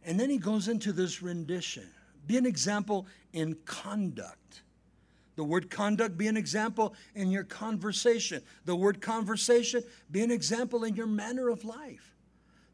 [0.06, 1.90] And then he goes into this rendition
[2.26, 4.62] be an example in conduct.
[5.36, 8.42] The word conduct, be an example in your conversation.
[8.66, 12.16] The word conversation, be an example in your manner of life.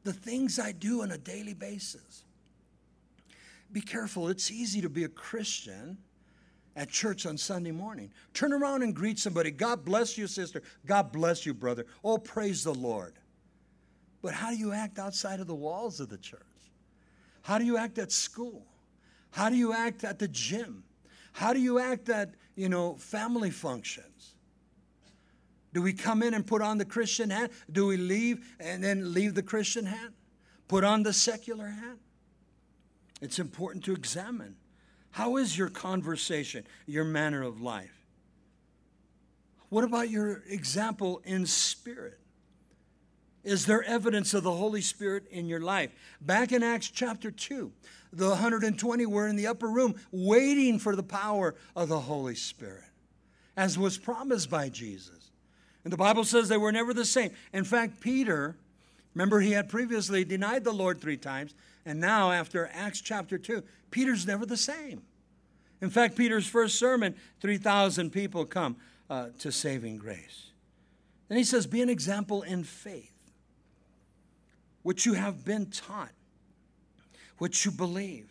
[0.04, 2.24] The things I do on a daily basis.
[3.72, 5.98] Be careful, it's easy to be a Christian
[6.76, 8.12] at church on Sunday morning.
[8.34, 9.52] Turn around and greet somebody.
[9.52, 10.62] God bless you, sister.
[10.86, 11.86] God bless you, brother.
[12.04, 13.16] Oh, praise the Lord.
[14.22, 16.42] But how do you act outside of the walls of the church?
[17.42, 18.66] How do you act at school?
[19.32, 20.84] How do you act at the gym?
[21.34, 24.34] How do you act at, you know, family functions?
[25.74, 27.52] Do we come in and put on the Christian hat?
[27.72, 30.12] Do we leave and then leave the Christian hat?
[30.68, 31.98] Put on the secular hat?
[33.22, 34.56] It's important to examine.
[35.12, 38.06] How is your conversation, your manner of life?
[39.70, 42.20] What about your example in spirit?
[43.44, 45.92] Is there evidence of the Holy Spirit in your life?
[46.20, 47.72] Back in Acts chapter 2,
[48.12, 52.84] the 120 were in the upper room waiting for the power of the Holy Spirit,
[53.56, 55.32] as was promised by Jesus.
[55.84, 57.32] And the Bible says they were never the same.
[57.54, 58.56] In fact, Peter,
[59.14, 61.54] remember, he had previously denied the Lord three times,
[61.86, 65.02] and now, after Acts chapter 2, Peter's never the same.
[65.82, 68.76] In fact, Peter's first sermon, 3,000 people come
[69.10, 70.52] uh, to saving grace.
[71.30, 73.14] And he says, Be an example in faith
[74.84, 76.12] which you have been taught,
[77.40, 78.30] which you believe.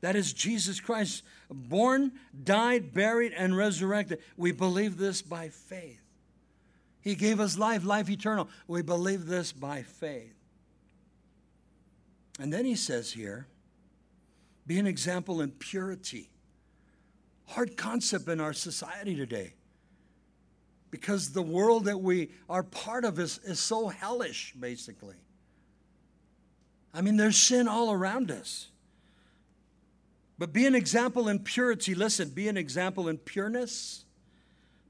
[0.00, 4.20] That is Jesus Christ, born, died, buried, and resurrected.
[4.36, 6.02] We believe this by faith.
[7.00, 8.48] He gave us life, life eternal.
[8.66, 10.34] We believe this by faith.
[12.38, 13.46] And then he says here,
[14.66, 16.30] be an example in purity.
[17.46, 19.54] Hard concept in our society today.
[20.90, 25.16] Because the world that we are part of is, is so hellish, basically.
[26.94, 28.68] I mean, there's sin all around us.
[30.38, 31.94] But be an example in purity.
[31.94, 34.04] Listen, be an example in pureness.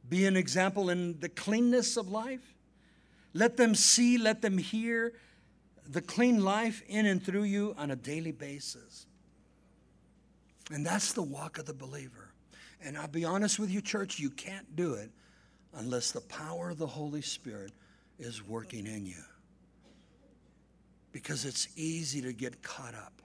[0.09, 2.55] Be an example in the cleanness of life.
[3.33, 5.15] Let them see, let them hear
[5.89, 9.07] the clean life in and through you on a daily basis.
[10.71, 12.33] And that's the walk of the believer.
[12.83, 15.11] And I'll be honest with you, church, you can't do it
[15.75, 17.73] unless the power of the Holy Spirit
[18.19, 19.23] is working in you
[21.15, 23.23] because it's easy to get caught up.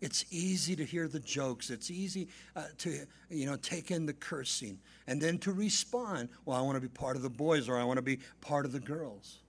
[0.00, 1.70] It's easy to hear the jokes.
[1.70, 6.28] It's easy uh, to, you know, take in the cursing and then to respond.
[6.44, 8.64] Well, I want to be part of the boys or I want to be part
[8.64, 9.40] of the girls.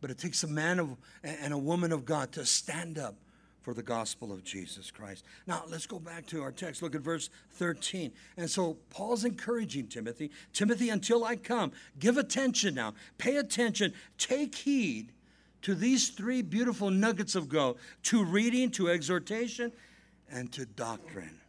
[0.00, 3.16] But it takes a man of, and a woman of God to stand up
[3.60, 5.26] for the gospel of Jesus Christ.
[5.46, 6.80] Now, let's go back to our text.
[6.80, 8.12] Look at verse 13.
[8.38, 12.94] And so Paul's encouraging Timothy Timothy, until I come, give attention now.
[13.18, 13.92] Pay attention.
[14.16, 15.12] Take heed
[15.62, 19.72] to these three beautiful nuggets of gold to reading, to exhortation,
[20.30, 21.40] and to doctrine.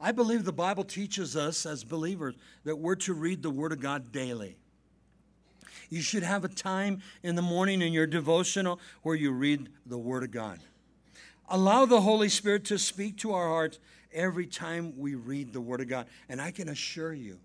[0.00, 3.80] I believe the Bible teaches us as believers that we're to read the Word of
[3.80, 4.56] God daily.
[5.90, 9.98] You should have a time in the morning in your devotional where you read the
[9.98, 10.58] Word of God.
[11.48, 13.78] Allow the Holy Spirit to speak to our hearts
[14.12, 16.06] every time we read the Word of God.
[16.28, 17.38] And I can assure you,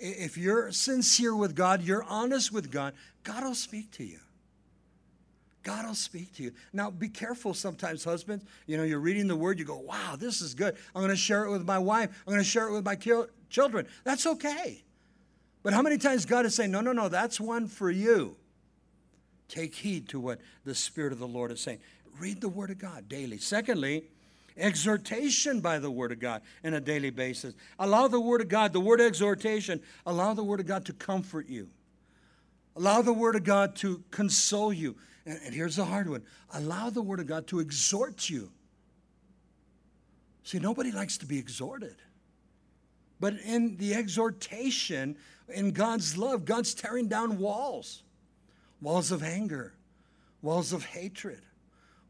[0.00, 4.18] if you're sincere with God, you're honest with God, God will speak to you.
[5.62, 6.52] God will speak to you.
[6.72, 8.44] Now, be careful sometimes, husbands.
[8.66, 10.74] You know, you're reading the word, you go, wow, this is good.
[10.94, 12.08] I'm going to share it with my wife.
[12.26, 12.96] I'm going to share it with my
[13.50, 13.86] children.
[14.04, 14.82] That's okay.
[15.62, 18.36] But how many times God is saying, no, no, no, that's one for you?
[19.48, 21.80] Take heed to what the Spirit of the Lord is saying.
[22.18, 23.36] Read the Word of God daily.
[23.36, 24.04] Secondly,
[24.60, 27.54] exhortation by the Word of God on a daily basis.
[27.78, 31.48] Allow the Word of God, the word exhortation, allow the Word of God to comfort
[31.48, 31.68] you.
[32.76, 34.96] Allow the Word of God to console you.
[35.26, 38.50] And, and here's the hard one allow the Word of God to exhort you.
[40.44, 41.96] See, nobody likes to be exhorted.
[43.20, 45.16] But in the exhortation,
[45.48, 48.02] in God's love, God's tearing down walls.
[48.80, 49.74] walls of anger,
[50.40, 51.42] walls of hatred,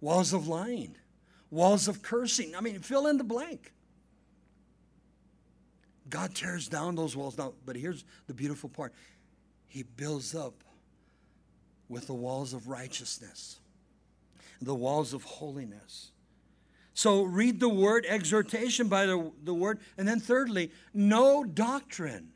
[0.01, 0.95] walls of lying,
[1.51, 2.55] walls of cursing.
[2.55, 3.73] I mean, fill in the blank.
[6.09, 7.39] God tears down those walls.
[7.39, 8.93] Now, but here's the beautiful part
[9.69, 10.55] He builds up
[11.89, 13.59] with the walls of righteousness,
[14.61, 16.11] the walls of holiness.
[16.93, 22.33] So read the word, exhortation by the, the word, and then thirdly, no doctrine.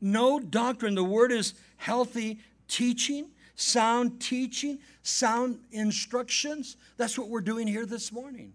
[0.00, 0.94] No doctrine.
[0.94, 3.30] The word is healthy teaching,
[3.60, 6.76] sound teaching, sound instructions.
[6.96, 8.54] That's what we're doing here this morning.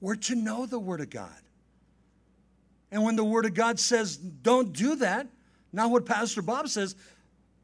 [0.00, 1.40] We're to know the Word of God.
[2.90, 5.28] And when the Word of God says, don't do that,
[5.72, 6.96] not what Pastor Bob says,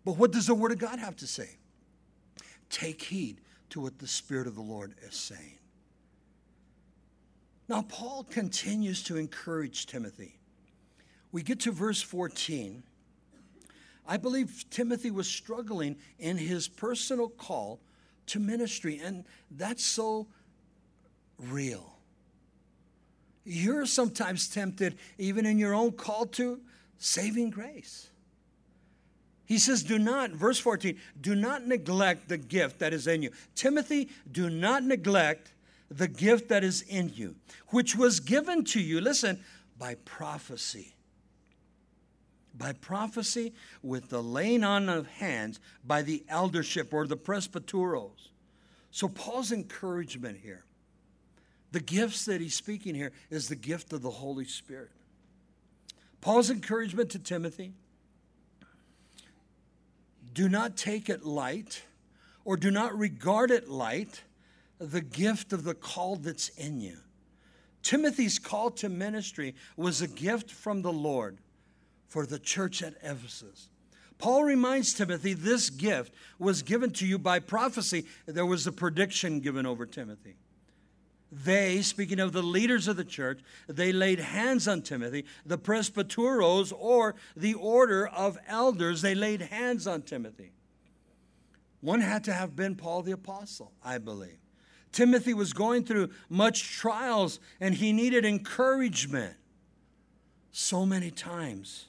[0.04, 1.50] but what does the Word of God have to say?
[2.70, 3.40] Take heed
[3.70, 5.58] to what the Spirit of the Lord is saying.
[7.68, 10.38] Now, Paul continues to encourage Timothy.
[11.32, 12.84] We get to verse 14.
[14.06, 17.80] I believe Timothy was struggling in his personal call
[18.26, 20.26] to ministry, and that's so
[21.38, 21.94] real.
[23.44, 26.60] You're sometimes tempted, even in your own call to
[26.98, 28.10] saving grace.
[29.44, 33.30] He says, Do not, verse 14, do not neglect the gift that is in you.
[33.54, 35.52] Timothy, do not neglect
[35.88, 37.36] the gift that is in you,
[37.68, 39.38] which was given to you, listen,
[39.78, 40.95] by prophecy.
[42.56, 43.52] By prophecy
[43.82, 48.30] with the laying on of hands by the eldership or the presbyteros.
[48.90, 50.64] So, Paul's encouragement here
[51.72, 54.92] the gifts that he's speaking here is the gift of the Holy Spirit.
[56.22, 57.74] Paul's encouragement to Timothy
[60.32, 61.82] do not take it light
[62.44, 64.22] or do not regard it light,
[64.78, 66.96] the gift of the call that's in you.
[67.82, 71.38] Timothy's call to ministry was a gift from the Lord
[72.08, 73.68] for the church at Ephesus.
[74.18, 78.06] Paul reminds Timothy this gift was given to you by prophecy.
[78.24, 80.36] There was a prediction given over Timothy.
[81.30, 85.24] They, speaking of the leaders of the church, they laid hands on Timothy.
[85.44, 90.52] The presbyteros, or the order of elders, they laid hands on Timothy.
[91.80, 94.38] One had to have been Paul the Apostle, I believe.
[94.92, 99.36] Timothy was going through much trials and he needed encouragement.
[100.52, 101.86] So many times,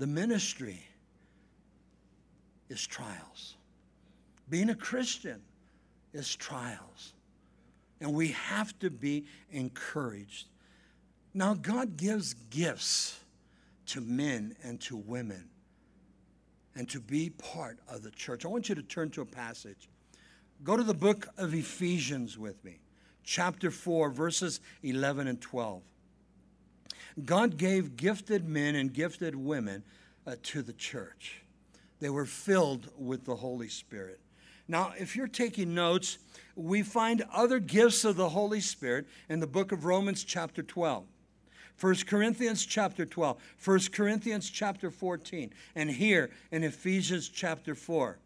[0.00, 0.82] the ministry
[2.70, 3.56] is trials.
[4.48, 5.42] Being a Christian
[6.14, 7.12] is trials.
[8.00, 10.48] And we have to be encouraged.
[11.34, 13.20] Now, God gives gifts
[13.88, 15.50] to men and to women
[16.74, 18.46] and to be part of the church.
[18.46, 19.90] I want you to turn to a passage.
[20.64, 22.78] Go to the book of Ephesians with me,
[23.22, 25.82] chapter 4, verses 11 and 12.
[27.24, 29.82] God gave gifted men and gifted women
[30.26, 31.42] uh, to the church.
[32.00, 34.20] They were filled with the Holy Spirit.
[34.68, 36.18] Now, if you're taking notes,
[36.54, 41.04] we find other gifts of the Holy Spirit in the book of Romans, chapter 12.
[41.80, 48.18] 1 Corinthians chapter 12, 1 Corinthians chapter 14, and here in Ephesians chapter 4.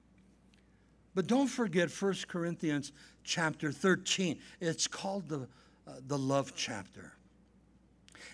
[1.15, 2.91] But don't forget 1 Corinthians
[3.23, 4.39] chapter 13.
[4.61, 5.47] It's called the,
[5.87, 7.13] uh, the love chapter.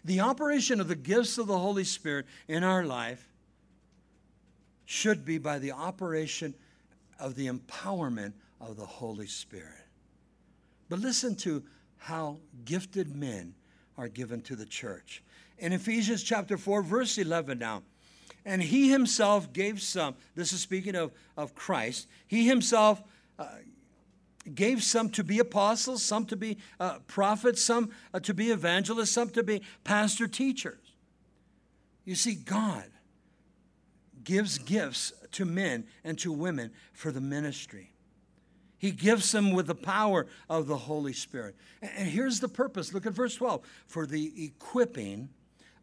[0.05, 3.29] The operation of the gifts of the Holy Spirit in our life
[4.85, 6.55] should be by the operation
[7.19, 9.87] of the empowerment of the Holy Spirit.
[10.89, 11.63] But listen to
[11.99, 13.55] how gifted men
[13.97, 15.23] are given to the church.
[15.59, 17.83] In Ephesians chapter 4, verse 11 now,
[18.45, 23.03] and he himself gave some, this is speaking of, of Christ, he himself
[23.39, 23.47] uh,
[24.55, 29.13] gave some to be apostles, some to be uh, prophets, some uh, to be evangelists,
[29.13, 30.95] some to be pastor teachers.
[32.05, 32.85] You see, God
[34.25, 37.93] gives gifts to men and to women for the ministry.
[38.79, 41.55] He gives them with the power of the Holy Spirit.
[41.83, 42.95] And here's the purpose.
[42.95, 45.29] Look at verse 12 for the equipping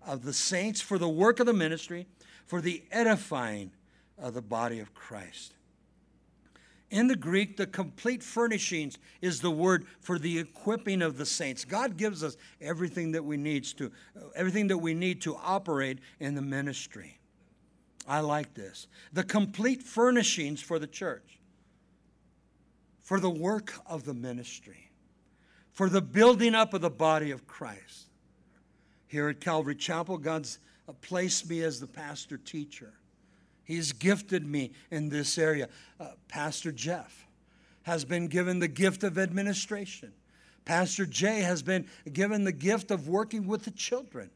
[0.06, 2.08] of the saints, for the work of the ministry,
[2.46, 3.72] for the edifying
[4.18, 5.54] of the body of Christ.
[6.90, 11.66] In the Greek, the complete furnishings is the word for the equipping of the saints.
[11.66, 16.00] God gives us everything that we need to uh, everything that we need to operate
[16.20, 17.18] in the ministry.
[18.08, 18.88] I like this.
[19.12, 21.40] The complete furnishings for the church,
[23.02, 24.90] for the work of the ministry,
[25.74, 28.08] for the building up of the body of Christ.
[29.08, 32.94] Here at Calvary Chapel, God's uh, placed me as the pastor teacher.
[33.68, 35.68] He's gifted me in this area.
[36.00, 37.28] Uh, pastor Jeff
[37.84, 40.14] has been given the gift of administration.
[40.64, 44.30] Pastor Jay has been given the gift of working with the children.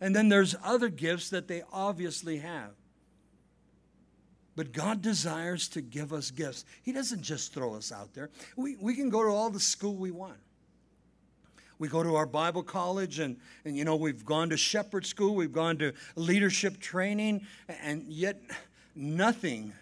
[0.00, 2.70] And then there's other gifts that they obviously have.
[4.54, 6.64] But God desires to give us gifts.
[6.82, 8.30] He doesn't just throw us out there.
[8.54, 10.38] We, we can go to all the school we want.
[11.82, 15.34] We go to our Bible college, and, and you know, we've gone to shepherd school,
[15.34, 17.44] we've gone to leadership training,
[17.82, 18.40] and yet
[18.94, 19.72] nothing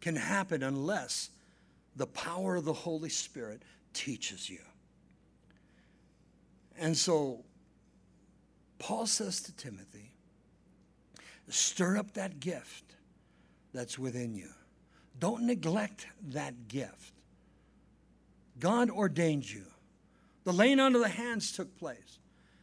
[0.00, 1.30] can happen unless
[1.96, 3.62] the power of the Holy Spirit
[3.94, 4.60] teaches you.
[6.78, 7.40] And so,
[8.78, 10.12] Paul says to Timothy,
[11.48, 12.94] stir up that gift
[13.74, 14.50] that's within you.
[15.18, 17.12] Don't neglect that gift.
[18.60, 19.64] God ordained you.
[20.46, 22.20] The laying on of the hands took place.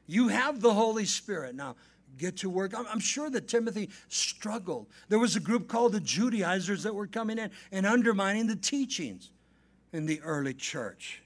[0.08, 1.54] You have the Holy Spirit.
[1.54, 1.76] Now,
[2.18, 2.74] get to work.
[2.74, 4.88] I'm, sure that Timothy struggled.
[5.10, 9.32] There was a group called the Judaizers that were coming in and undermining the teachings
[9.92, 11.24] in the early church.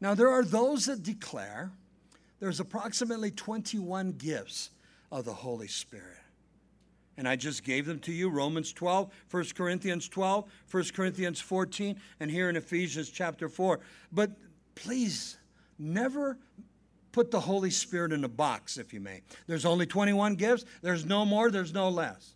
[0.00, 1.70] Now, there are those that declare
[2.40, 4.70] there's approximately 21 gifts
[5.12, 6.16] of the Holy Spirit.
[7.18, 12.00] And I just gave them to you Romans 12, 1 Corinthians 12, 1 Corinthians 14,
[12.20, 13.80] and here in Ephesians chapter 4.
[14.12, 14.30] But
[14.78, 15.36] please,
[15.78, 16.38] never
[17.12, 19.22] put the Holy Spirit in a box, if you may.
[19.46, 22.34] There's only 21 gifts, there's no more, there's no less.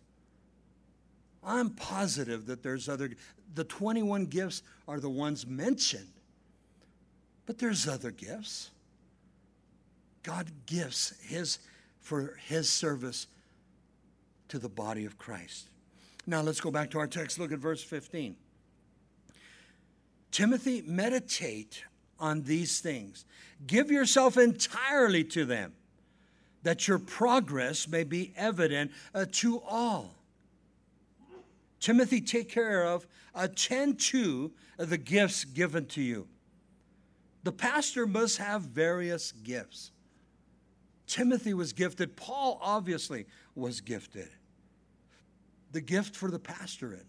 [1.43, 3.11] I'm positive that there's other,
[3.53, 6.11] the 21 gifts are the ones mentioned,
[7.45, 8.71] but there's other gifts.
[10.23, 11.59] God gives His
[11.99, 13.27] for His service
[14.49, 15.69] to the body of Christ.
[16.25, 17.39] Now let's go back to our text.
[17.39, 18.35] Look at verse 15.
[20.31, 21.83] Timothy, meditate
[22.19, 23.25] on these things.
[23.65, 25.73] Give yourself entirely to them,
[26.63, 30.15] that your progress may be evident uh, to all.
[31.79, 33.05] Timothy, take care of,
[33.35, 36.27] attend to the gifts given to you.
[37.43, 39.91] The pastor must have various gifts.
[41.07, 42.15] Timothy was gifted.
[42.15, 44.29] Paul obviously was gifted.
[45.73, 47.05] The gift for the pastorate.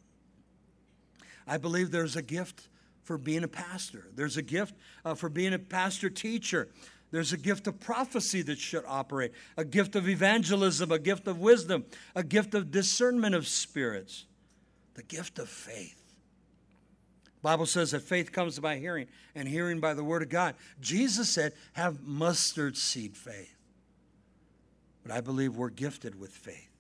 [1.47, 2.69] I believe there's a gift
[3.05, 4.09] for being a pastor.
[4.15, 4.75] There's a gift
[5.05, 6.69] uh, for being a pastor teacher.
[7.11, 11.39] There's a gift of prophecy that should operate, a gift of evangelism, a gift of
[11.39, 11.85] wisdom,
[12.17, 14.25] a gift of discernment of spirits,
[14.95, 16.01] the gift of faith.
[17.41, 20.55] Bible says that faith comes by hearing and hearing by the word of God.
[20.81, 23.55] Jesus said, "Have mustard seed faith."
[25.03, 26.74] But I believe we're gifted with faith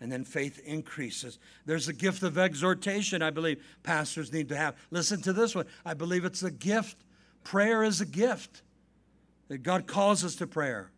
[0.00, 1.38] and then faith increases.
[1.66, 4.76] There's a gift of exhortation, I believe pastors need to have.
[4.90, 5.66] Listen to this one.
[5.84, 6.96] I believe it's a gift.
[7.44, 8.62] Prayer is a gift
[9.48, 10.90] that God calls us to prayer.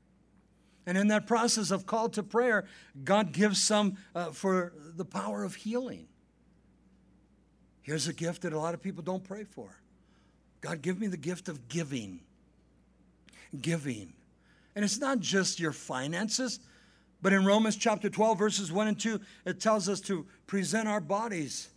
[0.87, 2.67] And in that process of call to prayer,
[3.05, 6.07] God gives some uh, for the power of healing.
[7.83, 9.79] Here's a gift that a lot of people don't pray for
[10.61, 12.21] God, give me the gift of giving.
[13.61, 14.13] Giving.
[14.77, 16.61] And it's not just your finances,
[17.23, 21.01] but in Romans chapter 12, verses 1 and 2, it tells us to present our
[21.01, 21.69] bodies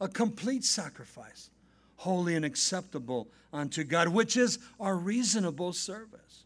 [0.00, 1.50] a complete sacrifice,
[1.96, 6.44] holy and acceptable unto God, which is our reasonable service.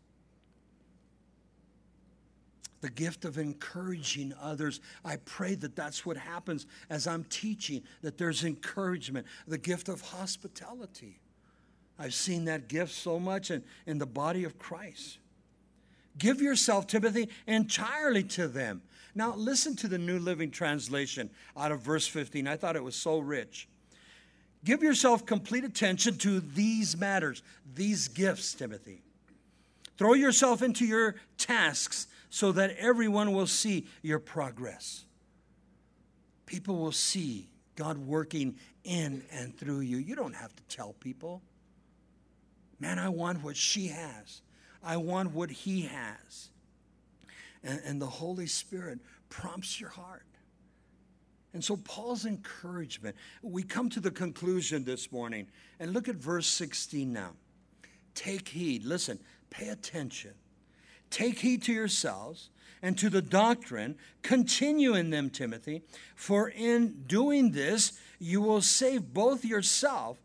[2.80, 4.80] The gift of encouraging others.
[5.04, 9.26] I pray that that's what happens as I'm teaching, that there's encouragement.
[9.46, 11.20] The gift of hospitality.
[11.98, 15.18] I've seen that gift so much in, in the body of Christ.
[16.18, 18.82] Give yourself, Timothy, entirely to them.
[19.14, 22.46] Now, listen to the New Living Translation out of verse 15.
[22.46, 23.68] I thought it was so rich.
[24.64, 27.42] Give yourself complete attention to these matters,
[27.74, 29.02] these gifts, Timothy.
[29.96, 35.04] Throw yourself into your tasks so that everyone will see your progress.
[36.46, 39.96] People will see God working in and through you.
[39.96, 41.42] You don't have to tell people.
[42.78, 44.42] Man, I want what she has.
[44.82, 46.50] I want what He has.
[47.62, 50.24] And, and the Holy Spirit prompts your heart.
[51.52, 55.48] And so, Paul's encouragement, we come to the conclusion this morning,
[55.80, 57.32] and look at verse 16 now.
[58.14, 59.18] Take heed, listen,
[59.50, 60.32] pay attention.
[61.10, 62.50] Take heed to yourselves
[62.82, 63.96] and to the doctrine.
[64.22, 65.82] Continue in them, Timothy,
[66.14, 70.18] for in doing this, you will save both yourself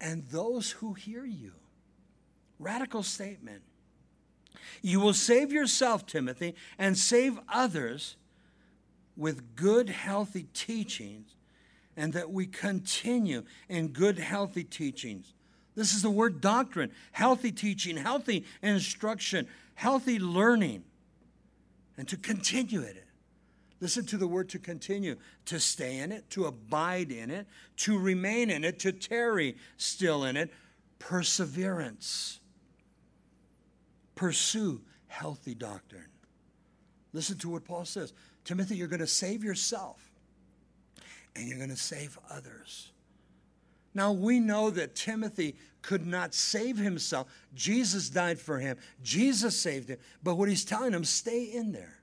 [0.00, 1.52] and those who hear you.
[2.58, 3.62] Radical statement.
[4.82, 8.16] You will save yourself, Timothy, and save others
[9.16, 11.34] with good, healthy teachings,
[11.96, 15.34] and that we continue in good, healthy teachings.
[15.74, 20.84] This is the word doctrine healthy teaching, healthy instruction, healthy learning,
[21.96, 23.08] and to continue in it.
[23.80, 27.46] Listen to the word to continue, to stay in it, to abide in it,
[27.76, 30.52] to remain in it, to tarry still in it,
[30.98, 32.40] perseverance.
[34.18, 36.10] Pursue healthy doctrine.
[37.12, 38.12] Listen to what Paul says
[38.44, 40.10] Timothy, you're going to save yourself.
[41.36, 42.90] and you're going to save others.
[43.94, 47.28] Now, we know that Timothy could not save himself.
[47.54, 49.98] Jesus died for him, Jesus saved him.
[50.22, 51.94] But what he's telling him, stay in there.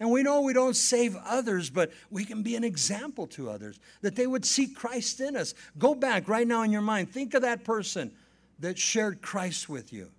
[0.00, 3.78] And we know we don't save others, but we can be an example to others,
[4.00, 5.54] that they would see Christ in us.
[5.78, 7.10] Go back right now in your mind.
[7.10, 8.10] Think of that person
[8.58, 10.10] that shared Christ with you.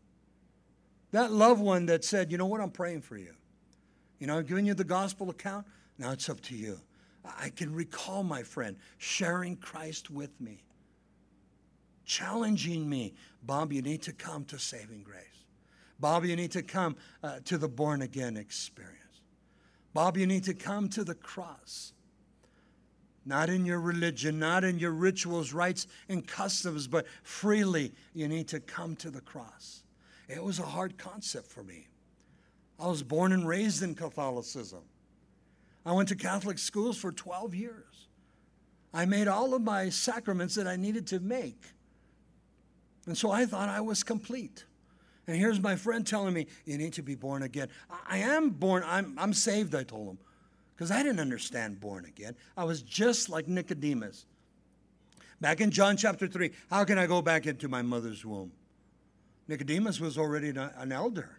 [1.14, 2.60] That loved one that said, You know what?
[2.60, 3.34] I'm praying for you.
[4.20, 5.66] You know, I'm giving you the gospel account.
[5.98, 6.80] Now it's up to you.
[7.24, 10.64] I can recall my friend sharing Christ with me,
[12.04, 13.14] challenging me.
[13.44, 15.24] Bob, you need to come to saving grace.
[16.00, 19.22] Bob, you need to come uh, to the born again experience.
[19.94, 21.94] Bob, you need to come to the cross.
[23.26, 28.48] Not in your religion, not in your rituals, rites, and customs, but freely you need
[28.50, 29.83] to come to the cross.
[30.28, 31.88] It was a hard concept for me.
[32.80, 34.84] I was born and raised in Catholicism.
[35.86, 38.08] I went to Catholic schools for 12 years.
[38.94, 41.62] I made all of my sacraments that I needed to make.
[43.06, 44.66] And so I thought I was complete.
[45.28, 47.70] And here's my friend telling me, You need to be born again.
[48.08, 50.18] I am born, I'm, I'm saved, I told him,
[50.76, 52.36] because I didn't understand born again.
[52.56, 54.26] I was just like Nicodemus.
[55.42, 58.52] Back in John chapter 3, how can I go back into my mother's womb?
[59.54, 61.30] Nicodemus was already an elder,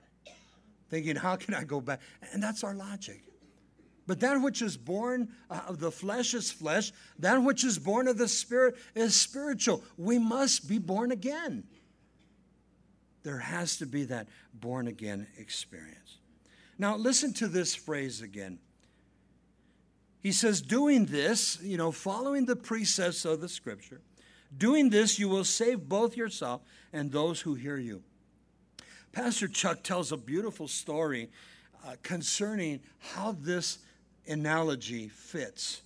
[0.89, 2.01] thinking, How can I go back?
[2.33, 3.23] And that's our logic.
[4.07, 8.07] But that which is born uh, of the flesh is flesh, that which is born
[8.07, 9.83] of the spirit is spiritual.
[9.99, 11.65] We must be born again.
[13.25, 16.19] There has to be that born again experience.
[16.79, 18.61] Now, listen to this phrase again.
[20.23, 24.03] He says, doing this, you know, following the precepts of the scripture,
[24.57, 28.03] doing this, you will save both yourself and those who hear you.
[29.13, 31.31] Pastor Chuck tells a beautiful story
[31.87, 33.79] uh, concerning how this
[34.27, 35.83] analogy fits.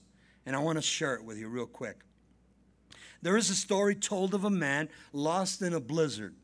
[0.47, 1.99] And I want to share it with you real quick.
[3.21, 6.35] There is a story told of a man lost in a blizzard.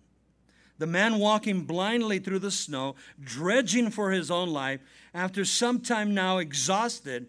[0.79, 4.81] The man walking blindly through the snow, dredging for his own life,
[5.15, 7.29] after some time now exhausted,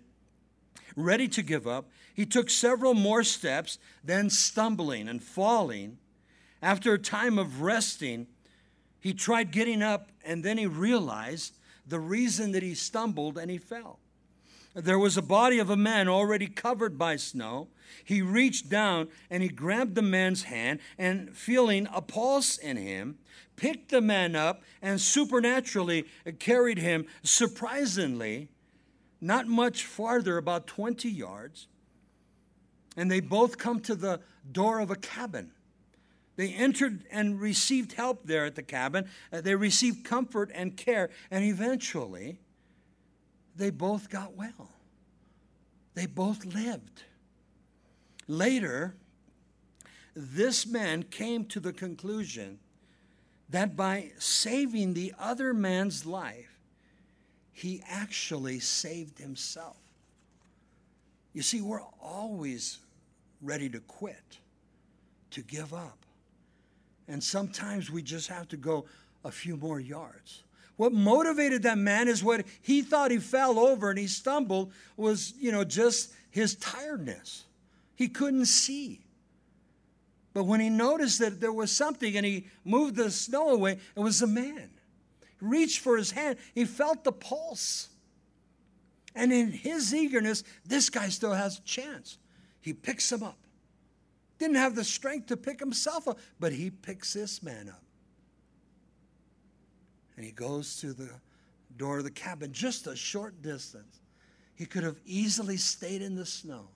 [0.95, 5.97] ready to give up, he took several more steps, then stumbling and falling.
[6.61, 8.27] After a time of resting,
[9.01, 13.57] he tried getting up and then he realized the reason that he stumbled and he
[13.57, 13.99] fell.
[14.73, 17.67] There was a body of a man already covered by snow.
[18.03, 23.17] He reached down and he grabbed the man's hand and, feeling a pulse in him,
[23.57, 26.05] picked the man up and supernaturally
[26.39, 28.47] carried him, surprisingly,
[29.19, 31.67] not much farther, about 20 yards.
[32.97, 34.21] And they both come to the
[34.51, 35.51] door of a cabin.
[36.35, 39.07] They entered and received help there at the cabin.
[39.31, 42.39] Uh, they received comfort and care, and eventually,
[43.55, 44.69] they both got well.
[45.93, 47.03] They both lived.
[48.27, 48.95] Later,
[50.13, 52.59] this man came to the conclusion
[53.49, 56.59] that by saving the other man's life,
[57.51, 59.77] he actually saved himself.
[61.31, 62.79] You see, we're always
[63.45, 64.39] ready to quit,
[65.31, 65.97] to give up.
[67.07, 68.85] And sometimes we just have to go
[69.23, 70.43] a few more yards.
[70.77, 75.33] What motivated that man is what he thought he fell over and he stumbled was,
[75.39, 77.45] you know, just his tiredness.
[77.95, 79.01] He couldn't see.
[80.33, 83.99] But when he noticed that there was something and he moved the snow away, it
[83.99, 84.69] was a man.
[85.39, 87.87] He reached for his hand, he felt the pulse.
[89.15, 92.17] And in his eagerness, this guy still has a chance.
[92.65, 93.37] He picks him up.
[94.39, 97.85] Didn't have the strength to pick himself up, but he picks this man up
[100.15, 101.09] and he goes to the
[101.77, 103.99] door of the cabin, just a short distance.
[104.55, 106.69] He could have easily stayed in the snow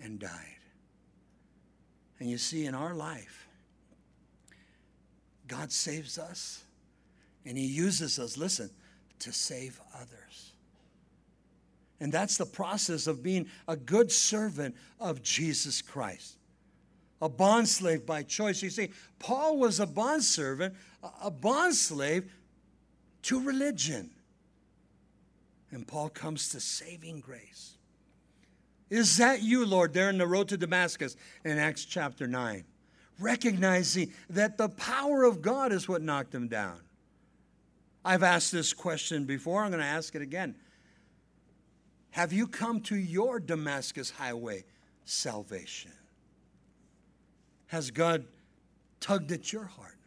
[0.00, 0.30] and died.
[2.20, 3.48] And you see, in our life,
[5.48, 6.64] God saves us
[7.44, 8.70] and He uses us, listen,
[9.20, 10.52] to save others.
[12.00, 16.36] And that's the process of being a good servant of Jesus Christ.
[17.22, 18.62] A bondslave by choice.
[18.62, 20.74] You see, Paul was a bondservant,
[21.22, 22.28] a bondslave
[23.22, 24.10] to religion.
[25.70, 27.76] And Paul comes to saving grace.
[28.90, 32.64] Is that you, Lord, there in the road to Damascus in Acts chapter 9?
[33.18, 36.78] Recognizing that the power of God is what knocked him down.
[38.04, 40.54] I've asked this question before, I'm going to ask it again.
[42.16, 44.64] Have you come to your Damascus highway
[45.04, 45.92] salvation?
[47.66, 48.24] Has God
[49.00, 49.98] tugged at your heart?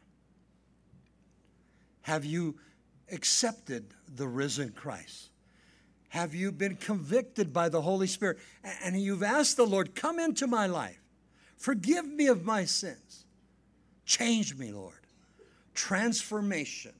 [2.01, 2.55] Have you
[3.12, 5.30] accepted the risen Christ?
[6.07, 8.39] Have you been convicted by the Holy Spirit?
[8.84, 10.99] And you've asked the Lord, Come into my life.
[11.57, 13.26] Forgive me of my sins.
[14.07, 15.05] Change me, Lord.
[15.76, 16.93] Transformation.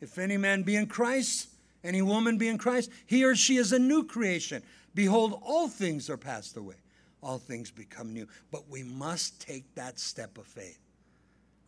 [0.00, 1.48] If any man be in Christ,
[1.84, 4.62] any woman be in Christ, he or she is a new creation.
[4.94, 6.76] Behold, all things are passed away.
[7.22, 8.26] All things become new.
[8.50, 10.78] But we must take that step of faith.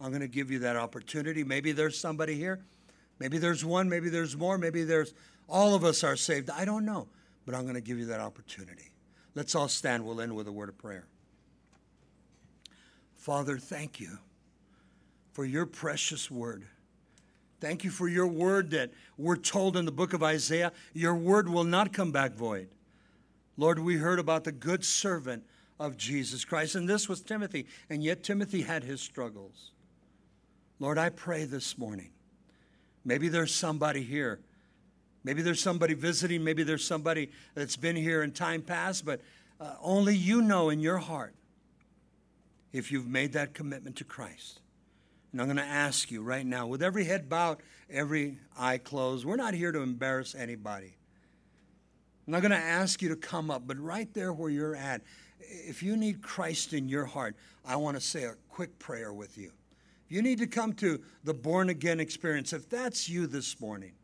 [0.01, 1.45] I'm going to give you that opportunity.
[1.45, 2.61] Maybe there's somebody here.
[3.19, 3.89] Maybe there's one.
[3.89, 4.59] Maybe there's more.
[4.59, 5.15] Maybe there's
[5.49, 6.51] all of us are saved.
[6.51, 7.09] I don't know.
[7.47, 8.91] But I'm going to give you that opportunity.
[9.35, 10.05] Let's all stand.
[10.05, 11.07] We'll end with a word of prayer.
[13.15, 14.19] Father, thank you
[15.33, 16.67] for your precious word.
[17.65, 21.49] Thank you for your word that we're told in the book of Isaiah, your word
[21.49, 22.69] will not come back void.
[23.57, 25.47] Lord, we heard about the good servant
[25.81, 29.71] of Jesus Christ, and this was Timothy, and yet Timothy had his struggles.
[30.79, 32.11] Lord, I pray this morning.
[33.03, 34.41] Maybe there's somebody here.
[35.25, 36.45] Maybe there's somebody visiting.
[36.45, 39.23] Maybe there's somebody that's been here in time past, but
[39.59, 41.35] uh, only you know in your heart
[42.75, 44.61] if you've made that commitment to Christ.
[45.35, 47.59] And I'm going to ask you right now, with every head bowed,
[47.91, 50.95] every eye closed, we're not here to embarrass anybody.
[52.25, 55.03] I'm not going to ask you to come up, but right there where you're at,
[55.41, 57.35] if you need Christ in your heart,
[57.67, 59.51] I want to say a quick prayer with you.
[60.07, 63.95] If you need to come to the born again experience, if that's you this morning,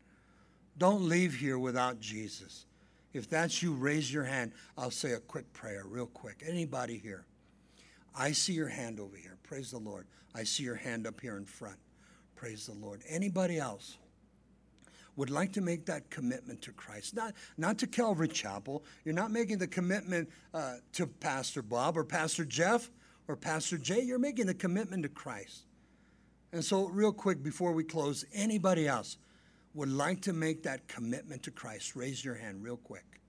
[0.77, 2.65] don't leave here without Jesus.
[3.13, 4.51] If that's you, raise your hand.
[4.77, 6.43] I'll say a quick prayer, real quick.
[6.45, 7.23] Anybody here?
[8.13, 9.37] I see your hand over here.
[9.43, 10.07] Praise the Lord.
[10.33, 11.77] I see your hand up here in front.
[12.35, 13.01] Praise the Lord.
[13.07, 13.97] Anybody else?
[15.15, 18.83] would like to make that commitment to Christ, not, not to Calvary Chapel.
[19.03, 22.89] You're not making the commitment uh, to Pastor Bob or Pastor Jeff
[23.27, 24.01] or Pastor Jay.
[24.01, 25.65] You're making the commitment to Christ.
[26.53, 29.17] And so, real quick before we close, anybody else
[29.73, 31.95] would like to make that commitment to Christ?
[31.95, 33.21] Raise your hand real quick.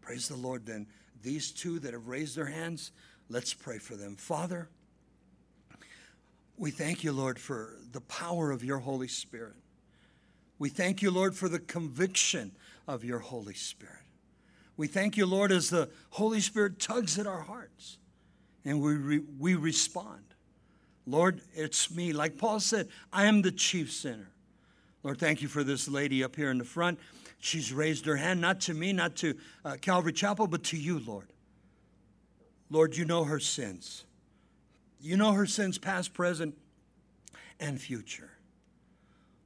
[0.00, 0.64] Praise the Lord.
[0.64, 0.86] Then,
[1.22, 2.92] these two that have raised their hands,
[3.28, 4.14] let's pray for them.
[4.14, 4.68] Father,
[6.58, 9.54] we thank you, Lord, for the power of your Holy Spirit.
[10.58, 12.52] We thank you, Lord, for the conviction
[12.86, 13.94] of your Holy Spirit.
[14.76, 17.98] We thank you, Lord, as the Holy Spirit tugs at our hearts
[18.64, 20.22] and we, re- we respond.
[21.06, 22.12] Lord, it's me.
[22.12, 24.30] Like Paul said, I am the chief sinner.
[25.02, 26.98] Lord, thank you for this lady up here in the front.
[27.38, 29.34] She's raised her hand, not to me, not to
[29.64, 31.32] uh, Calvary Chapel, but to you, Lord.
[32.68, 34.04] Lord, you know her sins.
[35.00, 36.56] You know her sins, past, present,
[37.60, 38.30] and future.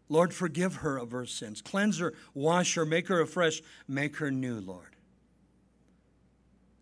[0.09, 1.63] Lord, forgive her of her sins.
[1.63, 4.97] Cleanse her, wash her, make her afresh, make her new, Lord.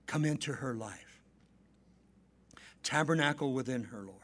[0.07, 1.21] Come into her life.
[2.83, 4.17] Tabernacle within her, Lord.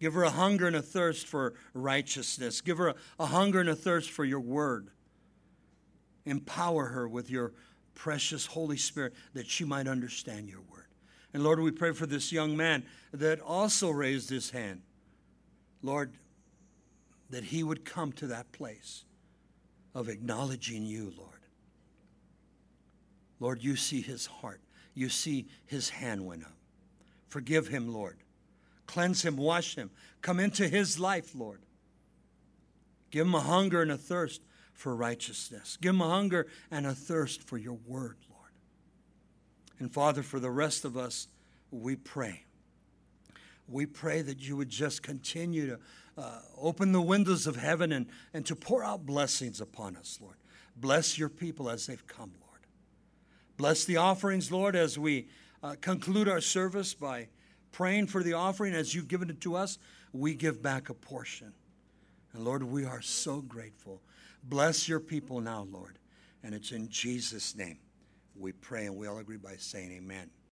[0.00, 2.60] Give her a hunger and a thirst for righteousness.
[2.60, 4.88] Give her a, a hunger and a thirst for your word.
[6.24, 7.52] Empower her with your
[7.94, 10.69] precious Holy Spirit that she might understand your word.
[11.32, 14.82] And Lord, we pray for this young man that also raised his hand.
[15.82, 16.12] Lord,
[17.30, 19.04] that he would come to that place
[19.94, 21.30] of acknowledging you, Lord.
[23.38, 24.60] Lord, you see his heart.
[24.94, 26.52] You see his hand went up.
[27.28, 28.18] Forgive him, Lord.
[28.86, 29.90] Cleanse him, wash him.
[30.20, 31.60] Come into his life, Lord.
[33.10, 34.42] Give him a hunger and a thirst
[34.74, 35.78] for righteousness.
[35.80, 38.16] Give him a hunger and a thirst for your word.
[39.80, 41.26] And Father, for the rest of us,
[41.72, 42.44] we pray
[43.70, 45.78] we pray that you would just continue to
[46.18, 50.36] uh, open the windows of heaven and, and to pour out blessings upon us, Lord.
[50.76, 52.60] Bless your people as they've come, Lord.
[53.56, 55.28] Bless the offerings, Lord, as we
[55.62, 57.28] uh, conclude our service by
[57.70, 59.78] praying for the offering as you've given it to us.
[60.12, 61.52] We give back a portion.
[62.32, 64.00] And Lord, we are so grateful.
[64.42, 65.98] Bless your people now, Lord.
[66.42, 67.78] And it's in Jesus' name
[68.40, 70.30] we pray, and we all agree by saying amen.